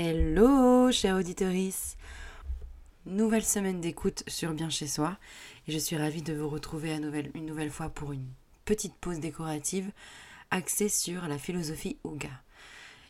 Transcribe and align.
Hello, 0.00 0.92
chère 0.92 1.16
auditorice 1.16 1.96
Nouvelle 3.04 3.44
semaine 3.44 3.80
d'écoute 3.80 4.22
sur 4.28 4.54
Bien 4.54 4.70
chez 4.70 4.86
soi 4.86 5.18
et 5.66 5.72
je 5.72 5.78
suis 5.78 5.96
ravie 5.96 6.22
de 6.22 6.34
vous 6.34 6.48
retrouver 6.48 6.92
à 6.92 6.98
une 6.98 7.46
nouvelle 7.46 7.72
fois 7.72 7.88
pour 7.88 8.12
une 8.12 8.28
petite 8.64 8.94
pause 8.94 9.18
décorative 9.18 9.90
axée 10.52 10.88
sur 10.88 11.26
la 11.26 11.36
philosophie 11.36 11.98
Ouga. 12.04 12.30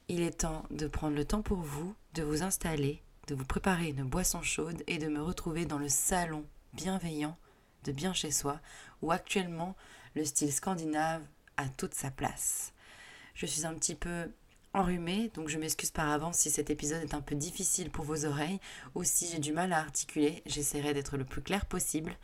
Il 0.09 0.23
est 0.23 0.39
temps 0.41 0.65
de 0.71 0.87
prendre 0.87 1.15
le 1.15 1.27
temps 1.27 1.43
pour 1.43 1.59
vous, 1.59 1.95
de 2.15 2.23
vous 2.23 2.43
installer, 2.43 3.03
de 3.27 3.35
vous 3.35 3.45
préparer 3.45 3.91
une 3.91 4.05
boisson 4.05 4.41
chaude 4.41 4.83
et 4.87 4.97
de 4.97 5.09
me 5.09 5.21
retrouver 5.21 5.67
dans 5.67 5.79
le 5.79 5.91
salon 5.91 6.47
bienveillant 6.73 7.37
de 7.85 7.93
Bien 7.93 8.15
chez 8.15 8.31
soi 8.31 8.61
où 9.03 9.13
actuellement 9.13 9.77
le 10.15 10.25
style 10.25 10.55
scandinave 10.55 11.21
a 11.59 11.69
toute 11.69 11.93
sa 11.93 12.11
place. 12.11 12.73
Je 13.35 13.45
suis 13.45 13.67
un 13.67 13.75
petit 13.75 13.95
peu 13.95 14.31
enrhumée, 14.75 15.31
donc 15.35 15.49
je 15.49 15.59
m'excuse 15.59 15.91
par 15.91 16.11
avance 16.11 16.39
si 16.39 16.51
cet 16.51 16.71
épisode 16.71 17.03
est 17.03 17.15
un 17.15 17.21
peu 17.21 17.35
difficile 17.35 17.91
pour 17.91 18.05
vos 18.05 18.25
oreilles 18.25 18.61
ou 18.95 19.05
si 19.05 19.29
j'ai 19.29 19.39
du 19.39 19.53
mal 19.53 19.73
à 19.73 19.79
articuler, 19.79 20.43
j'essaierai 20.47 20.95
d'être 20.95 21.17
le 21.17 21.25
plus 21.25 21.43
clair 21.43 21.67
possible 21.67 22.17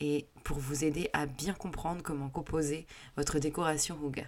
et 0.00 0.26
pour 0.44 0.58
vous 0.58 0.84
aider 0.84 1.10
à 1.12 1.26
bien 1.26 1.54
comprendre 1.54 2.02
comment 2.02 2.28
composer 2.28 2.86
votre 3.16 3.38
décoration 3.38 3.98
Ouga. 4.02 4.24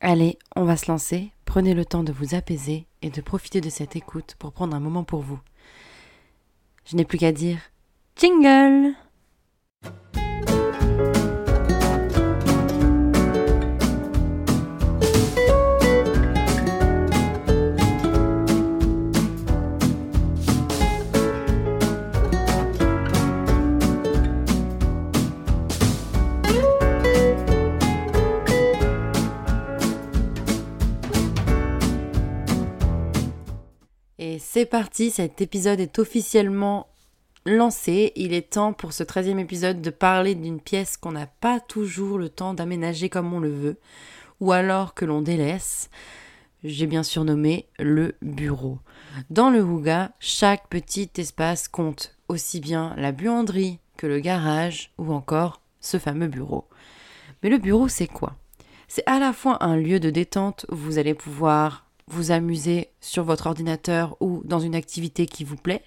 Allez, 0.00 0.38
on 0.54 0.64
va 0.64 0.76
se 0.76 0.90
lancer, 0.90 1.32
prenez 1.44 1.74
le 1.74 1.84
temps 1.84 2.04
de 2.04 2.12
vous 2.12 2.34
apaiser 2.34 2.86
et 3.02 3.10
de 3.10 3.20
profiter 3.20 3.60
de 3.60 3.70
cette 3.70 3.96
écoute 3.96 4.36
pour 4.38 4.52
prendre 4.52 4.76
un 4.76 4.80
moment 4.80 5.04
pour 5.04 5.22
vous. 5.22 5.40
Je 6.84 6.96
n'ai 6.96 7.04
plus 7.04 7.18
qu'à 7.18 7.32
dire 7.32 7.58
Jingle 8.16 8.94
C'est 34.56 34.64
parti, 34.64 35.10
cet 35.10 35.42
épisode 35.42 35.80
est 35.80 35.98
officiellement 35.98 36.86
lancé. 37.44 38.14
Il 38.16 38.32
est 38.32 38.54
temps 38.54 38.72
pour 38.72 38.94
ce 38.94 39.04
13e 39.04 39.38
épisode 39.38 39.82
de 39.82 39.90
parler 39.90 40.34
d'une 40.34 40.62
pièce 40.62 40.96
qu'on 40.96 41.12
n'a 41.12 41.26
pas 41.26 41.60
toujours 41.60 42.16
le 42.16 42.30
temps 42.30 42.54
d'aménager 42.54 43.10
comme 43.10 43.34
on 43.34 43.38
le 43.38 43.52
veut, 43.52 43.76
ou 44.40 44.52
alors 44.52 44.94
que 44.94 45.04
l'on 45.04 45.20
délaisse. 45.20 45.90
J'ai 46.64 46.86
bien 46.86 47.02
surnommé 47.02 47.66
le 47.78 48.14
bureau. 48.22 48.78
Dans 49.28 49.50
le 49.50 49.62
Houga, 49.62 50.12
chaque 50.20 50.70
petit 50.70 51.10
espace 51.18 51.68
compte, 51.68 52.16
aussi 52.28 52.58
bien 52.58 52.94
la 52.96 53.12
buanderie 53.12 53.78
que 53.98 54.06
le 54.06 54.20
garage 54.20 54.90
ou 54.96 55.12
encore 55.12 55.60
ce 55.80 55.98
fameux 55.98 56.28
bureau. 56.28 56.66
Mais 57.42 57.50
le 57.50 57.58
bureau, 57.58 57.88
c'est 57.88 58.08
quoi? 58.08 58.36
C'est 58.88 59.04
à 59.04 59.18
la 59.18 59.34
fois 59.34 59.62
un 59.62 59.76
lieu 59.76 60.00
de 60.00 60.08
détente 60.08 60.64
où 60.70 60.76
vous 60.76 60.96
allez 60.96 61.12
pouvoir 61.12 61.85
vous 62.08 62.30
amuser 62.30 62.90
sur 63.00 63.24
votre 63.24 63.46
ordinateur 63.46 64.16
ou 64.20 64.42
dans 64.44 64.60
une 64.60 64.74
activité 64.74 65.26
qui 65.26 65.44
vous 65.44 65.56
plaît, 65.56 65.82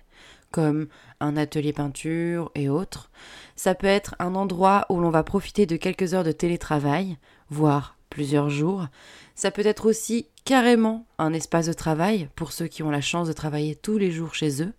comme 0.51 0.87
un 1.19 1.37
atelier 1.37 1.73
peinture 1.73 2.51
et 2.55 2.69
autres. 2.69 3.09
Ça 3.55 3.75
peut 3.75 3.87
être 3.87 4.15
un 4.19 4.35
endroit 4.35 4.85
où 4.89 4.99
l'on 4.99 5.09
va 5.09 5.23
profiter 5.23 5.65
de 5.65 5.77
quelques 5.77 6.13
heures 6.13 6.23
de 6.23 6.31
télétravail, 6.31 7.17
voire 7.49 7.97
plusieurs 8.09 8.49
jours. 8.49 8.87
Ça 9.35 9.51
peut 9.51 9.65
être 9.65 9.85
aussi 9.87 10.27
carrément 10.45 11.05
un 11.17 11.33
espace 11.33 11.67
de 11.67 11.73
travail 11.73 12.29
pour 12.35 12.51
ceux 12.51 12.67
qui 12.67 12.83
ont 12.83 12.91
la 12.91 13.01
chance 13.01 13.27
de 13.27 13.33
travailler 13.33 13.75
tous 13.75 13.97
les 13.97 14.11
jours 14.11 14.33
chez 14.33 14.61
eux. 14.63 14.73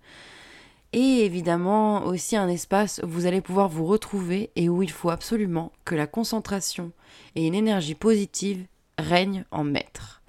Et 0.92 1.24
évidemment 1.24 2.04
aussi 2.04 2.36
un 2.36 2.48
espace 2.48 3.00
où 3.04 3.08
vous 3.08 3.26
allez 3.26 3.40
pouvoir 3.40 3.68
vous 3.68 3.86
retrouver 3.86 4.50
et 4.56 4.68
où 4.68 4.82
il 4.82 4.90
faut 4.90 5.10
absolument 5.10 5.70
que 5.84 5.94
la 5.94 6.08
concentration 6.08 6.90
et 7.36 7.46
une 7.46 7.54
énergie 7.54 7.94
positive 7.94 8.66
règnent 8.98 9.44
en 9.52 9.62
maître. 9.62 10.19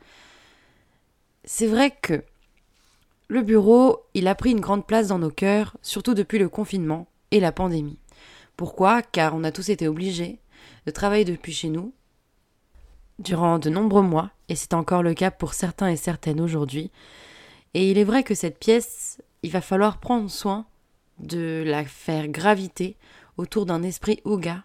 C'est 1.54 1.68
vrai 1.68 1.92
que 1.92 2.24
le 3.28 3.42
bureau, 3.42 4.06
il 4.14 4.30
a 4.30 4.36
pris 4.36 4.52
une 4.52 4.62
grande 4.62 4.88
place 4.88 5.10
dans 5.10 5.20
nos 5.20 5.30
cœurs, 5.30 5.76
surtout 5.82 6.14
depuis 6.14 6.40
le 6.40 6.48
confinement 6.48 7.10
et 7.32 7.42
la 7.42 7.52
pandémie. 7.52 8.00
Pourquoi? 8.56 9.02
Car 9.02 9.36
on 9.36 9.44
a 9.44 9.52
tous 9.52 9.68
été 9.68 9.90
obligés 9.90 10.40
de 10.86 10.92
travailler 10.92 11.26
depuis 11.26 11.52
chez 11.52 11.68
nous 11.68 11.94
durant 13.20 13.60
de 13.60 13.70
nombreux 13.70 14.02
mois, 14.02 14.32
et 14.48 14.56
c'est 14.56 14.74
encore 14.74 15.04
le 15.04 15.14
cas 15.14 15.30
pour 15.30 15.54
certains 15.54 15.90
et 15.90 15.98
certaines 15.98 16.40
aujourd'hui. 16.40 16.90
Et 17.74 17.92
il 17.92 17.98
est 17.98 18.06
vrai 18.06 18.24
que 18.24 18.34
cette 18.34 18.58
pièce, 18.58 19.22
il 19.44 19.52
va 19.52 19.60
falloir 19.60 20.00
prendre 20.00 20.32
soin 20.32 20.66
de 21.20 21.66
la 21.68 21.84
faire 21.84 22.30
graviter 22.30 22.96
autour 23.36 23.66
d'un 23.66 23.84
esprit 23.84 24.22
ouga, 24.24 24.64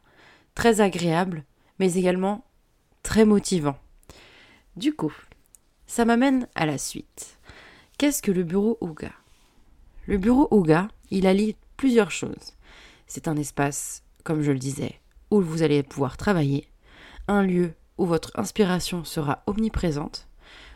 très 0.55 0.81
agréable, 0.81 1.43
mais 1.81 1.95
également 1.95 2.45
très 3.03 3.25
motivant. 3.25 3.77
Du 4.77 4.95
coup, 4.95 5.13
ça 5.87 6.05
m'amène 6.05 6.49
à 6.55 6.67
la 6.67 6.79
suite. 6.79 7.39
Qu'est-ce 7.99 8.23
que 8.23 8.33
le 8.33 8.43
bureau 8.43 8.77
Ouga? 8.81 9.13
Le 10.07 10.19
bureau 10.19 10.49
Ouga, 10.51 10.89
il 11.11 11.27
allie 11.27 11.57
plusieurs 11.77 12.11
choses. 12.11 12.53
C'est 13.07 13.29
un 13.29 13.37
espace, 13.37 14.03
comme 14.25 14.43
je 14.43 14.53
le 14.53 14.59
disais, 14.59 15.01
où 15.31 15.41
vous 15.41 15.63
allez 15.63 15.83
pouvoir 15.83 16.17
travailler, 16.17 16.69
un 17.29 17.43
lieu 17.43 17.73
où 17.99 18.07
votre 18.07 18.33
inspiration 18.39 19.05
sera 19.05 19.43
omniprésente, 19.47 20.29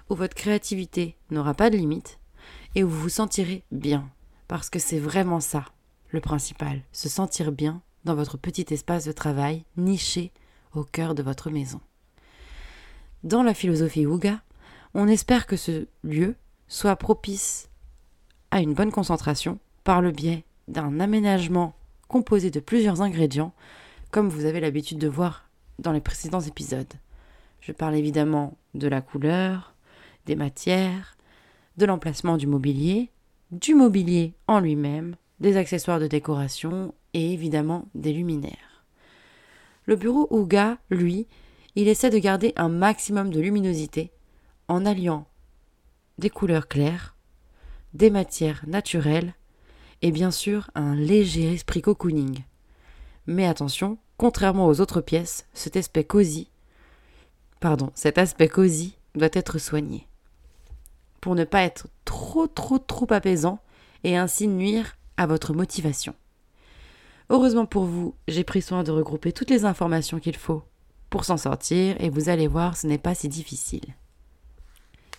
où 0.08 0.14
votre 0.14 0.34
créativité 0.34 1.16
n'aura 1.30 1.54
pas 1.54 1.70
de 1.70 1.76
limite, 1.76 2.18
et 2.74 2.84
où 2.84 2.88
vous 2.88 3.00
vous 3.00 3.08
sentirez 3.08 3.64
bien. 3.70 4.08
Parce 4.48 4.70
que 4.70 4.78
c'est 4.78 4.98
vraiment 4.98 5.40
ça, 5.40 5.64
le 6.08 6.20
principal, 6.20 6.82
se 6.92 7.08
sentir 7.08 7.52
bien 7.52 7.82
dans 8.04 8.14
votre 8.14 8.38
petit 8.38 8.66
espace 8.70 9.04
de 9.04 9.12
travail 9.12 9.64
niché 9.76 10.32
au 10.72 10.84
cœur 10.84 11.14
de 11.14 11.22
votre 11.22 11.50
maison. 11.50 11.80
Dans 13.22 13.42
la 13.42 13.54
philosophie 13.54 14.06
Ouga, 14.06 14.40
on 14.94 15.08
espère 15.08 15.46
que 15.46 15.56
ce 15.56 15.86
lieu 16.02 16.34
soit 16.68 16.96
propice 16.96 17.68
à 18.50 18.60
une 18.60 18.74
bonne 18.74 18.90
concentration 18.90 19.58
par 19.84 20.00
le 20.02 20.10
biais 20.10 20.44
d'un 20.68 21.00
aménagement 21.00 21.74
composé 22.08 22.50
de 22.50 22.60
plusieurs 22.60 23.02
ingrédients, 23.02 23.52
comme 24.10 24.28
vous 24.28 24.44
avez 24.44 24.60
l'habitude 24.60 24.98
de 24.98 25.08
voir 25.08 25.48
dans 25.78 25.92
les 25.92 26.00
précédents 26.00 26.40
épisodes. 26.40 26.92
Je 27.60 27.72
parle 27.72 27.94
évidemment 27.94 28.56
de 28.74 28.88
la 28.88 29.00
couleur, 29.00 29.74
des 30.26 30.34
matières, 30.34 31.16
de 31.76 31.86
l'emplacement 31.86 32.36
du 32.36 32.46
mobilier, 32.46 33.10
du 33.52 33.74
mobilier 33.74 34.34
en 34.48 34.60
lui-même, 34.60 35.14
des 35.38 35.56
accessoires 35.56 36.00
de 36.00 36.06
décoration 36.06 36.94
et 37.14 37.32
évidemment 37.32 37.86
des 37.94 38.12
luminaires. 38.12 38.84
Le 39.86 39.96
bureau 39.96 40.26
Ouga, 40.30 40.78
lui, 40.90 41.26
il 41.76 41.88
essaie 41.88 42.10
de 42.10 42.18
garder 42.18 42.52
un 42.56 42.68
maximum 42.68 43.30
de 43.30 43.40
luminosité 43.40 44.10
en 44.70 44.86
alliant 44.86 45.26
des 46.18 46.30
couleurs 46.30 46.68
claires, 46.68 47.16
des 47.92 48.08
matières 48.08 48.62
naturelles 48.68 49.34
et 50.00 50.12
bien 50.12 50.30
sûr 50.30 50.70
un 50.76 50.94
léger 50.94 51.54
esprit 51.54 51.82
cocooning. 51.82 52.44
Mais 53.26 53.46
attention, 53.46 53.98
contrairement 54.16 54.68
aux 54.68 54.80
autres 54.80 55.00
pièces, 55.00 55.46
cet 55.54 55.76
aspect 55.76 56.04
cosy, 56.04 56.48
pardon, 57.58 57.90
cet 57.94 58.16
aspect 58.16 58.48
cosy 58.48 58.96
doit 59.16 59.28
être 59.32 59.58
soigné 59.58 60.06
pour 61.20 61.34
ne 61.34 61.44
pas 61.44 61.62
être 61.62 61.88
trop 62.04 62.46
trop 62.46 62.78
trop 62.78 63.12
apaisant 63.12 63.58
et 64.04 64.16
ainsi 64.16 64.46
nuire 64.46 64.96
à 65.16 65.26
votre 65.26 65.52
motivation. 65.52 66.14
Heureusement 67.28 67.66
pour 67.66 67.84
vous, 67.84 68.14
j'ai 68.28 68.44
pris 68.44 68.62
soin 68.62 68.84
de 68.84 68.92
regrouper 68.92 69.32
toutes 69.32 69.50
les 69.50 69.64
informations 69.64 70.20
qu'il 70.20 70.36
faut 70.36 70.62
pour 71.10 71.24
s'en 71.24 71.36
sortir 71.36 71.96
et 72.00 72.08
vous 72.08 72.28
allez 72.28 72.46
voir, 72.46 72.76
ce 72.76 72.86
n'est 72.86 72.98
pas 72.98 73.16
si 73.16 73.28
difficile. 73.28 73.96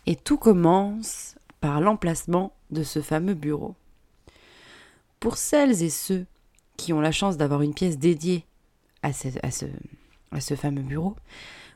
Et 0.05 0.15
tout 0.15 0.37
commence 0.37 1.35
par 1.59 1.79
l'emplacement 1.79 2.53
de 2.71 2.83
ce 2.83 3.01
fameux 3.01 3.35
bureau. 3.35 3.75
Pour 5.19 5.37
celles 5.37 5.83
et 5.83 5.91
ceux 5.91 6.25
qui 6.77 6.93
ont 6.93 7.01
la 7.01 7.11
chance 7.11 7.37
d'avoir 7.37 7.61
une 7.61 7.75
pièce 7.75 7.99
dédiée 7.99 8.43
à 9.03 9.13
ce, 9.13 10.55
fameux 10.55 10.81
bureau, 10.81 11.15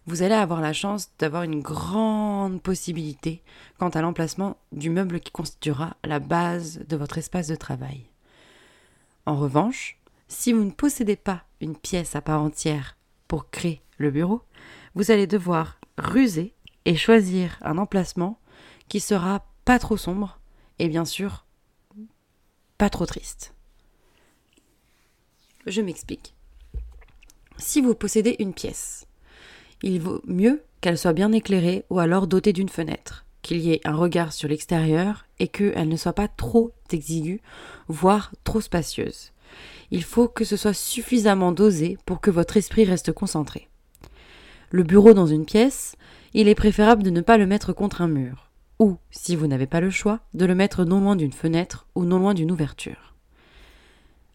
vous 0.07 0.23
allez 0.23 0.33
avoir 0.33 0.61
la 0.61 0.73
chance 0.73 1.09
d'avoir 1.19 1.43
une 1.43 1.61
grande 1.61 2.61
possibilité 2.61 3.43
quant 3.77 3.89
à 3.89 4.01
l'emplacement 4.01 4.57
du 4.71 4.89
meuble 4.89 5.19
qui 5.19 5.31
constituera 5.31 5.95
la 6.03 6.19
base 6.19 6.79
de 6.87 6.95
votre 6.95 7.19
espace 7.19 7.47
de 7.47 7.55
travail. 7.55 8.05
En 9.27 9.35
revanche, 9.35 9.99
si 10.27 10.51
vous 10.51 10.63
ne 10.63 10.71
possédez 10.71 11.15
pas 11.15 11.43
une 11.61 11.75
pièce 11.75 12.15
à 12.15 12.21
part 12.21 12.41
entière 12.41 12.97
pour 13.27 13.49
créer 13.51 13.81
le 13.97 14.09
bureau, 14.09 14.41
vous 14.95 15.11
allez 15.11 15.27
devoir 15.27 15.79
ruser 15.99 16.54
et 16.85 16.95
choisir 16.95 17.57
un 17.61 17.77
emplacement 17.77 18.39
qui 18.87 18.99
sera 18.99 19.45
pas 19.65 19.79
trop 19.79 19.97
sombre 19.97 20.39
et 20.79 20.87
bien 20.87 21.05
sûr 21.05 21.45
pas 22.77 22.89
trop 22.89 23.05
triste. 23.05 23.53
Je 25.65 25.81
m'explique. 25.81 26.35
Si 27.57 27.81
vous 27.81 27.95
possédez 27.95 28.35
une 28.39 28.53
pièce, 28.53 29.07
il 29.81 30.01
vaut 30.01 30.21
mieux 30.25 30.63
qu'elle 30.81 30.97
soit 30.97 31.13
bien 31.13 31.31
éclairée 31.31 31.85
ou 31.89 31.99
alors 31.99 32.27
dotée 32.27 32.53
d'une 32.53 32.69
fenêtre, 32.69 33.25
qu'il 33.41 33.57
y 33.57 33.71
ait 33.71 33.81
un 33.85 33.95
regard 33.95 34.33
sur 34.33 34.49
l'extérieur 34.49 35.25
et 35.39 35.47
qu'elle 35.47 35.87
ne 35.87 35.95
soit 35.95 36.13
pas 36.13 36.27
trop 36.27 36.71
exiguë, 36.91 37.41
voire 37.87 38.31
trop 38.43 38.61
spacieuse. 38.61 39.31
Il 39.91 40.03
faut 40.03 40.27
que 40.27 40.43
ce 40.43 40.57
soit 40.57 40.73
suffisamment 40.73 41.51
dosé 41.51 41.97
pour 42.05 42.19
que 42.19 42.31
votre 42.31 42.57
esprit 42.57 42.85
reste 42.85 43.13
concentré. 43.13 43.69
Le 44.71 44.83
bureau 44.83 45.13
dans 45.13 45.27
une 45.27 45.45
pièce, 45.45 45.95
il 46.37 46.49
est 46.49 46.55
préférable 46.55 47.01
de 47.01 47.11
ne 47.11 47.21
pas 47.21 47.37
le 47.37 47.47
mettre 47.47 47.71
contre 47.71 48.01
un 48.01 48.09
mur, 48.09 48.51
ou, 48.77 48.97
si 49.09 49.37
vous 49.37 49.47
n'avez 49.47 49.67
pas 49.67 49.79
le 49.79 49.89
choix, 49.89 50.19
de 50.33 50.45
le 50.45 50.53
mettre 50.53 50.83
non 50.83 50.99
loin 50.99 51.15
d'une 51.15 51.31
fenêtre 51.31 51.87
ou 51.95 52.03
non 52.03 52.19
loin 52.19 52.33
d'une 52.33 52.51
ouverture. 52.51 53.15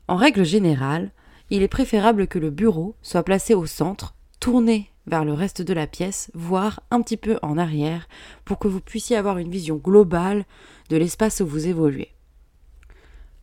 En 0.09 0.17
règle 0.17 0.47
générale, 0.47 1.11
il 1.51 1.63
est 1.63 1.69
préférable 1.69 2.27
que 2.27 2.39
le 2.39 2.49
bureau 2.49 2.97
soit 3.03 3.23
placé 3.23 3.53
au 3.53 3.67
centre, 3.67 4.15
tourné 4.41 4.91
vers 5.07 5.27
le 5.27 5.35
reste 5.35 5.61
de 5.61 5.75
la 5.75 5.87
pièce, 5.87 6.31
voire 6.33 6.81
un 6.91 7.03
petit 7.03 7.19
peu 7.19 7.39
en 7.43 7.59
arrière, 7.59 8.09
pour 8.47 8.59
que 8.59 8.69
vous 8.69 8.81
puissiez 8.81 9.19
avoir 9.19 9.37
une 9.37 9.51
vision 9.51 9.77
globale 9.77 10.47
de 10.89 10.97
l'espace 10.97 11.41
où 11.41 11.47
vous 11.47 11.67
évoluez. 11.67 12.15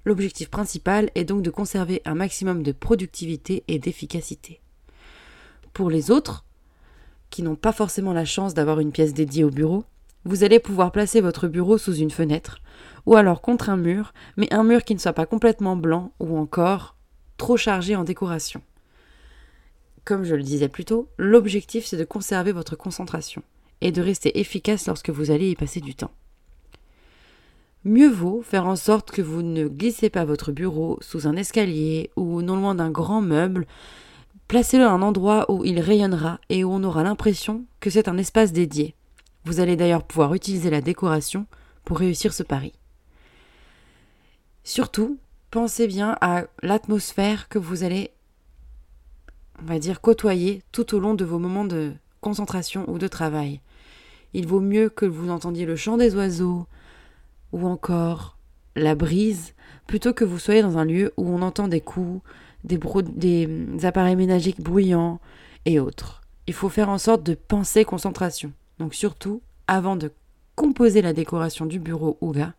L'objectif 0.04 0.50
principal 0.50 1.12
est 1.14 1.26
donc 1.26 1.44
de 1.44 1.52
conserver 1.52 2.02
un 2.06 2.16
maximum 2.16 2.64
de 2.64 2.72
productivité 2.72 3.64
et 3.68 3.78
d'efficacité. 3.78 4.62
Pour 5.74 5.92
les 5.92 6.10
autres, 6.10 6.44
qui 7.30 7.44
n'ont 7.44 7.56
pas 7.56 7.72
forcément 7.72 8.14
la 8.14 8.26
chance 8.26 8.54
d'avoir 8.54 8.80
une 8.80 8.92
pièce 8.92 9.14
dédiée 9.14 9.44
au 9.44 9.50
bureau, 9.50 9.84
vous 10.26 10.44
allez 10.44 10.60
pouvoir 10.60 10.92
placer 10.92 11.22
votre 11.22 11.48
bureau 11.48 11.78
sous 11.78 11.96
une 11.96 12.12
fenêtre, 12.12 12.60
ou 13.06 13.16
alors 13.16 13.42
contre 13.42 13.70
un 13.70 13.78
mur, 13.78 14.14
mais 14.36 14.52
un 14.54 14.64
mur 14.64 14.84
qui 14.84 14.94
ne 14.94 15.00
soit 15.00 15.14
pas 15.14 15.26
complètement 15.26 15.76
blanc 15.76 16.12
ou 16.20 16.38
encore 16.38 16.96
trop 17.38 17.58
chargé 17.58 17.96
en 17.96 18.04
décoration. 18.04 18.62
Comme 20.04 20.24
je 20.24 20.36
le 20.36 20.44
disais 20.44 20.70
plus 20.70 20.86
tôt, 20.86 21.10
l'objectif 21.18 21.86
c'est 21.86 21.98
de 21.98 22.04
conserver 22.04 22.52
votre 22.52 22.76
concentration 22.76 23.44
et 23.82 23.92
de 23.92 24.02
rester 24.02 24.40
efficace 24.40 24.88
lorsque 24.88 25.10
vous 25.10 25.32
allez 25.32 25.52
y 25.52 25.56
passer 25.56 25.82
du 25.82 25.96
temps. 25.96 26.12
Mieux 27.84 28.10
vaut 28.10 28.42
faire 28.42 28.68
en 28.68 28.76
sorte 28.76 29.12
que 29.12 29.22
vous 29.22 29.42
ne 29.42 29.68
glissez 29.68 30.10
pas 30.10 30.26
votre 30.26 30.52
bureau 30.52 30.98
sous 31.02 31.28
un 31.28 31.38
escalier 31.38 32.10
ou 32.16 32.42
non 32.42 32.58
loin 32.58 32.76
d'un 32.76 32.90
grand 32.90 33.22
meuble. 33.22 33.66
Placez-le 34.48 34.86
à 34.86 34.92
un 34.92 35.02
endroit 35.02 35.52
où 35.52 35.66
il 35.66 35.80
rayonnera 35.82 36.40
et 36.48 36.64
où 36.64 36.72
on 36.72 36.84
aura 36.84 37.04
l'impression 37.04 37.66
que 37.82 37.90
c'est 37.90 38.08
un 38.08 38.18
espace 38.18 38.54
dédié. 38.54 38.96
Vous 39.44 39.60
allez 39.60 39.76
d'ailleurs 39.76 40.04
pouvoir 40.04 40.34
utiliser 40.34 40.70
la 40.70 40.80
décoration 40.80 41.48
pour 41.84 42.00
réussir 42.00 42.34
ce 42.34 42.44
pari. 42.44 42.74
Surtout, 44.64 45.18
pensez 45.52 45.88
bien 45.88 46.18
à 46.22 46.46
l'atmosphère 46.62 47.50
que 47.50 47.60
vous 47.60 47.84
allez, 47.84 48.12
on 49.62 49.66
va 49.66 49.80
dire, 49.80 50.00
côtoyer 50.00 50.64
tout 50.72 50.96
au 50.96 51.00
long 51.00 51.14
de 51.14 51.26
vos 51.26 51.40
moments 51.40 51.66
de 51.66 51.94
concentration 52.22 52.90
ou 52.90 53.00
de 53.00 53.08
travail. 53.08 53.60
Il 54.34 54.48
vaut 54.48 54.62
mieux 54.62 54.90
que 54.90 55.06
vous 55.06 55.30
entendiez 55.30 55.66
le 55.66 55.76
chant 55.76 55.98
des 55.98 56.16
oiseaux 56.16 56.68
ou 57.52 57.68
encore 57.68 58.38
la 58.76 58.96
brise, 58.96 59.54
plutôt 59.88 60.14
que 60.14 60.26
vous 60.26 60.40
soyez 60.40 60.62
dans 60.62 60.78
un 60.78 60.86
lieu 60.86 61.14
où 61.18 61.28
on 61.30 61.42
entend 61.42 61.68
des 61.68 61.82
coups, 61.82 62.22
des, 62.68 62.78
des 62.78 63.86
appareils 63.86 64.16
ménagers 64.16 64.56
bruyants 64.60 65.20
et 65.66 65.80
autres. 65.80 66.22
Il 66.48 66.54
faut 66.54 66.70
faire 66.70 66.90
en 66.90 66.98
sorte 66.98 67.24
de 67.24 67.34
penser 67.34 67.86
concentration. 67.86 68.54
Donc 68.80 68.94
surtout, 68.94 69.42
avant 69.68 69.96
de 69.96 70.12
composer 70.56 71.02
la 71.02 71.14
décoration 71.14 71.66
du 71.66 71.80
bureau 71.80 72.18
Ouga, 72.22 72.54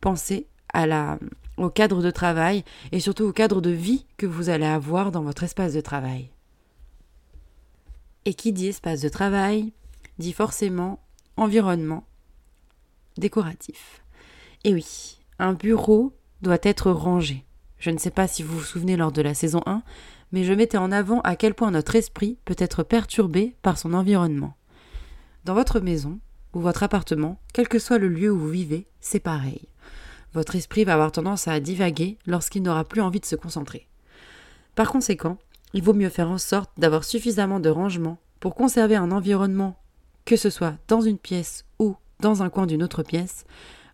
pensez 0.00 0.46
à 0.72 0.86
la, 0.86 1.18
au 1.56 1.70
cadre 1.70 2.02
de 2.02 2.10
travail 2.10 2.64
et 2.92 3.00
surtout 3.00 3.24
au 3.24 3.32
cadre 3.32 3.60
de 3.60 3.70
vie 3.70 4.04
que 4.16 4.26
vous 4.26 4.48
allez 4.48 4.66
avoir 4.66 5.12
dans 5.12 5.22
votre 5.22 5.42
espace 5.42 5.72
de 5.72 5.80
travail. 5.80 6.30
Et 8.24 8.34
qui 8.34 8.52
dit 8.52 8.68
espace 8.68 9.00
de 9.00 9.08
travail 9.08 9.72
dit 10.18 10.32
forcément 10.32 11.00
environnement 11.36 12.04
décoratif. 13.16 14.02
Et 14.64 14.74
oui, 14.74 15.18
un 15.38 15.52
bureau 15.52 16.12
doit 16.42 16.58
être 16.62 16.90
rangé. 16.90 17.45
Je 17.86 17.92
ne 17.92 17.98
sais 17.98 18.10
pas 18.10 18.26
si 18.26 18.42
vous 18.42 18.58
vous 18.58 18.64
souvenez 18.64 18.96
lors 18.96 19.12
de 19.12 19.22
la 19.22 19.32
saison 19.32 19.62
1, 19.64 19.80
mais 20.32 20.42
je 20.42 20.52
mettais 20.52 20.76
en 20.76 20.90
avant 20.90 21.20
à 21.20 21.36
quel 21.36 21.54
point 21.54 21.70
notre 21.70 21.94
esprit 21.94 22.36
peut 22.44 22.56
être 22.58 22.82
perturbé 22.82 23.54
par 23.62 23.78
son 23.78 23.94
environnement. 23.94 24.56
Dans 25.44 25.54
votre 25.54 25.78
maison 25.78 26.18
ou 26.52 26.58
votre 26.58 26.82
appartement, 26.82 27.38
quel 27.52 27.68
que 27.68 27.78
soit 27.78 27.98
le 27.98 28.08
lieu 28.08 28.32
où 28.32 28.38
vous 28.40 28.48
vivez, 28.48 28.88
c'est 28.98 29.20
pareil. 29.20 29.68
Votre 30.34 30.56
esprit 30.56 30.82
va 30.82 30.94
avoir 30.94 31.12
tendance 31.12 31.46
à 31.46 31.60
divaguer 31.60 32.18
lorsqu'il 32.26 32.64
n'aura 32.64 32.82
plus 32.82 33.02
envie 33.02 33.20
de 33.20 33.24
se 33.24 33.36
concentrer. 33.36 33.86
Par 34.74 34.90
conséquent, 34.90 35.38
il 35.72 35.84
vaut 35.84 35.94
mieux 35.94 36.08
faire 36.08 36.28
en 36.28 36.38
sorte 36.38 36.72
d'avoir 36.78 37.04
suffisamment 37.04 37.60
de 37.60 37.70
rangement 37.70 38.18
pour 38.40 38.56
conserver 38.56 38.96
un 38.96 39.12
environnement, 39.12 39.78
que 40.24 40.34
ce 40.34 40.50
soit 40.50 40.74
dans 40.88 41.02
une 41.02 41.18
pièce 41.18 41.64
ou 41.78 41.94
dans 42.18 42.42
un 42.42 42.50
coin 42.50 42.66
d'une 42.66 42.82
autre 42.82 43.04
pièce, 43.04 43.44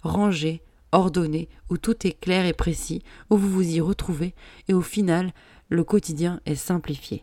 rangé, 0.00 0.62
ordonné, 0.92 1.48
où 1.70 1.78
tout 1.78 2.06
est 2.06 2.18
clair 2.20 2.46
et 2.46 2.52
précis, 2.52 3.02
où 3.30 3.36
vous 3.36 3.48
vous 3.48 3.68
y 3.68 3.80
retrouvez, 3.80 4.34
et 4.68 4.74
au 4.74 4.82
final, 4.82 5.32
le 5.68 5.84
quotidien 5.84 6.40
est 6.46 6.54
simplifié. 6.54 7.22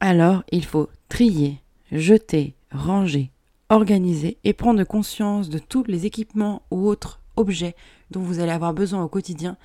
Alors, 0.00 0.42
il 0.50 0.64
faut 0.64 0.88
trier, 1.08 1.60
jeter, 1.92 2.54
ranger, 2.72 3.30
organiser 3.68 4.38
et 4.44 4.52
prendre 4.52 4.82
conscience 4.84 5.50
de 5.50 5.58
tous 5.58 5.84
les 5.84 6.06
équipements 6.06 6.62
ou 6.70 6.88
autres 6.88 7.20
objets 7.36 7.76
dont 8.10 8.20
vous 8.20 8.40
allez 8.40 8.52
avoir 8.52 8.74
besoin 8.74 9.02
au 9.04 9.08
quotidien 9.08 9.56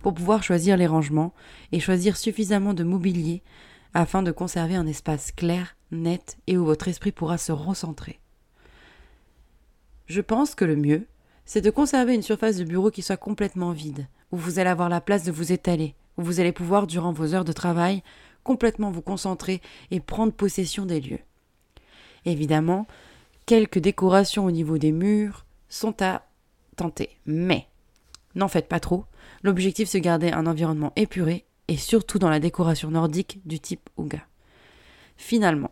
pour 0.00 0.12
pouvoir 0.12 0.42
choisir 0.42 0.76
les 0.76 0.86
rangements 0.86 1.32
et 1.72 1.80
choisir 1.80 2.16
suffisamment 2.16 2.74
de 2.74 2.84
mobilier 2.84 3.42
afin 3.94 4.22
de 4.22 4.30
conserver 4.30 4.74
un 4.74 4.86
espace 4.86 5.32
clair, 5.32 5.76
net 5.90 6.36
et 6.46 6.58
où 6.58 6.64
votre 6.64 6.88
esprit 6.88 7.12
pourra 7.12 7.38
se 7.38 7.52
recentrer. 7.52 8.18
Je 10.06 10.20
pense 10.20 10.54
que 10.54 10.64
le 10.64 10.76
mieux, 10.76 11.06
c'est 11.46 11.60
de 11.60 11.70
conserver 11.70 12.14
une 12.14 12.22
surface 12.22 12.56
de 12.56 12.64
bureau 12.64 12.90
qui 12.90 13.02
soit 13.02 13.16
complètement 13.16 13.70
vide, 13.70 14.08
où 14.32 14.36
vous 14.36 14.58
allez 14.58 14.68
avoir 14.68 14.88
la 14.88 15.00
place 15.00 15.24
de 15.24 15.32
vous 15.32 15.52
étaler, 15.52 15.94
où 16.18 16.22
vous 16.22 16.40
allez 16.40 16.52
pouvoir, 16.52 16.86
durant 16.86 17.12
vos 17.12 17.34
heures 17.34 17.44
de 17.44 17.52
travail, 17.52 18.02
complètement 18.42 18.90
vous 18.90 19.02
concentrer 19.02 19.62
et 19.90 20.00
prendre 20.00 20.32
possession 20.32 20.86
des 20.86 21.00
lieux. 21.00 21.20
Évidemment, 22.24 22.86
quelques 23.46 23.78
décorations 23.78 24.44
au 24.44 24.50
niveau 24.50 24.76
des 24.76 24.92
murs 24.92 25.46
sont 25.68 26.02
à 26.02 26.26
tenter, 26.76 27.10
mais 27.24 27.66
n'en 28.34 28.48
faites 28.48 28.68
pas 28.68 28.80
trop. 28.80 29.04
L'objectif 29.42 29.88
c'est 29.88 30.00
de 30.00 30.04
garder 30.04 30.30
un 30.30 30.46
environnement 30.46 30.92
épuré 30.96 31.44
et 31.68 31.76
surtout 31.76 32.18
dans 32.18 32.28
la 32.28 32.40
décoration 32.40 32.90
nordique 32.90 33.40
du 33.46 33.60
type 33.60 33.88
Ouga. 33.96 34.20
Finalement, 35.16 35.70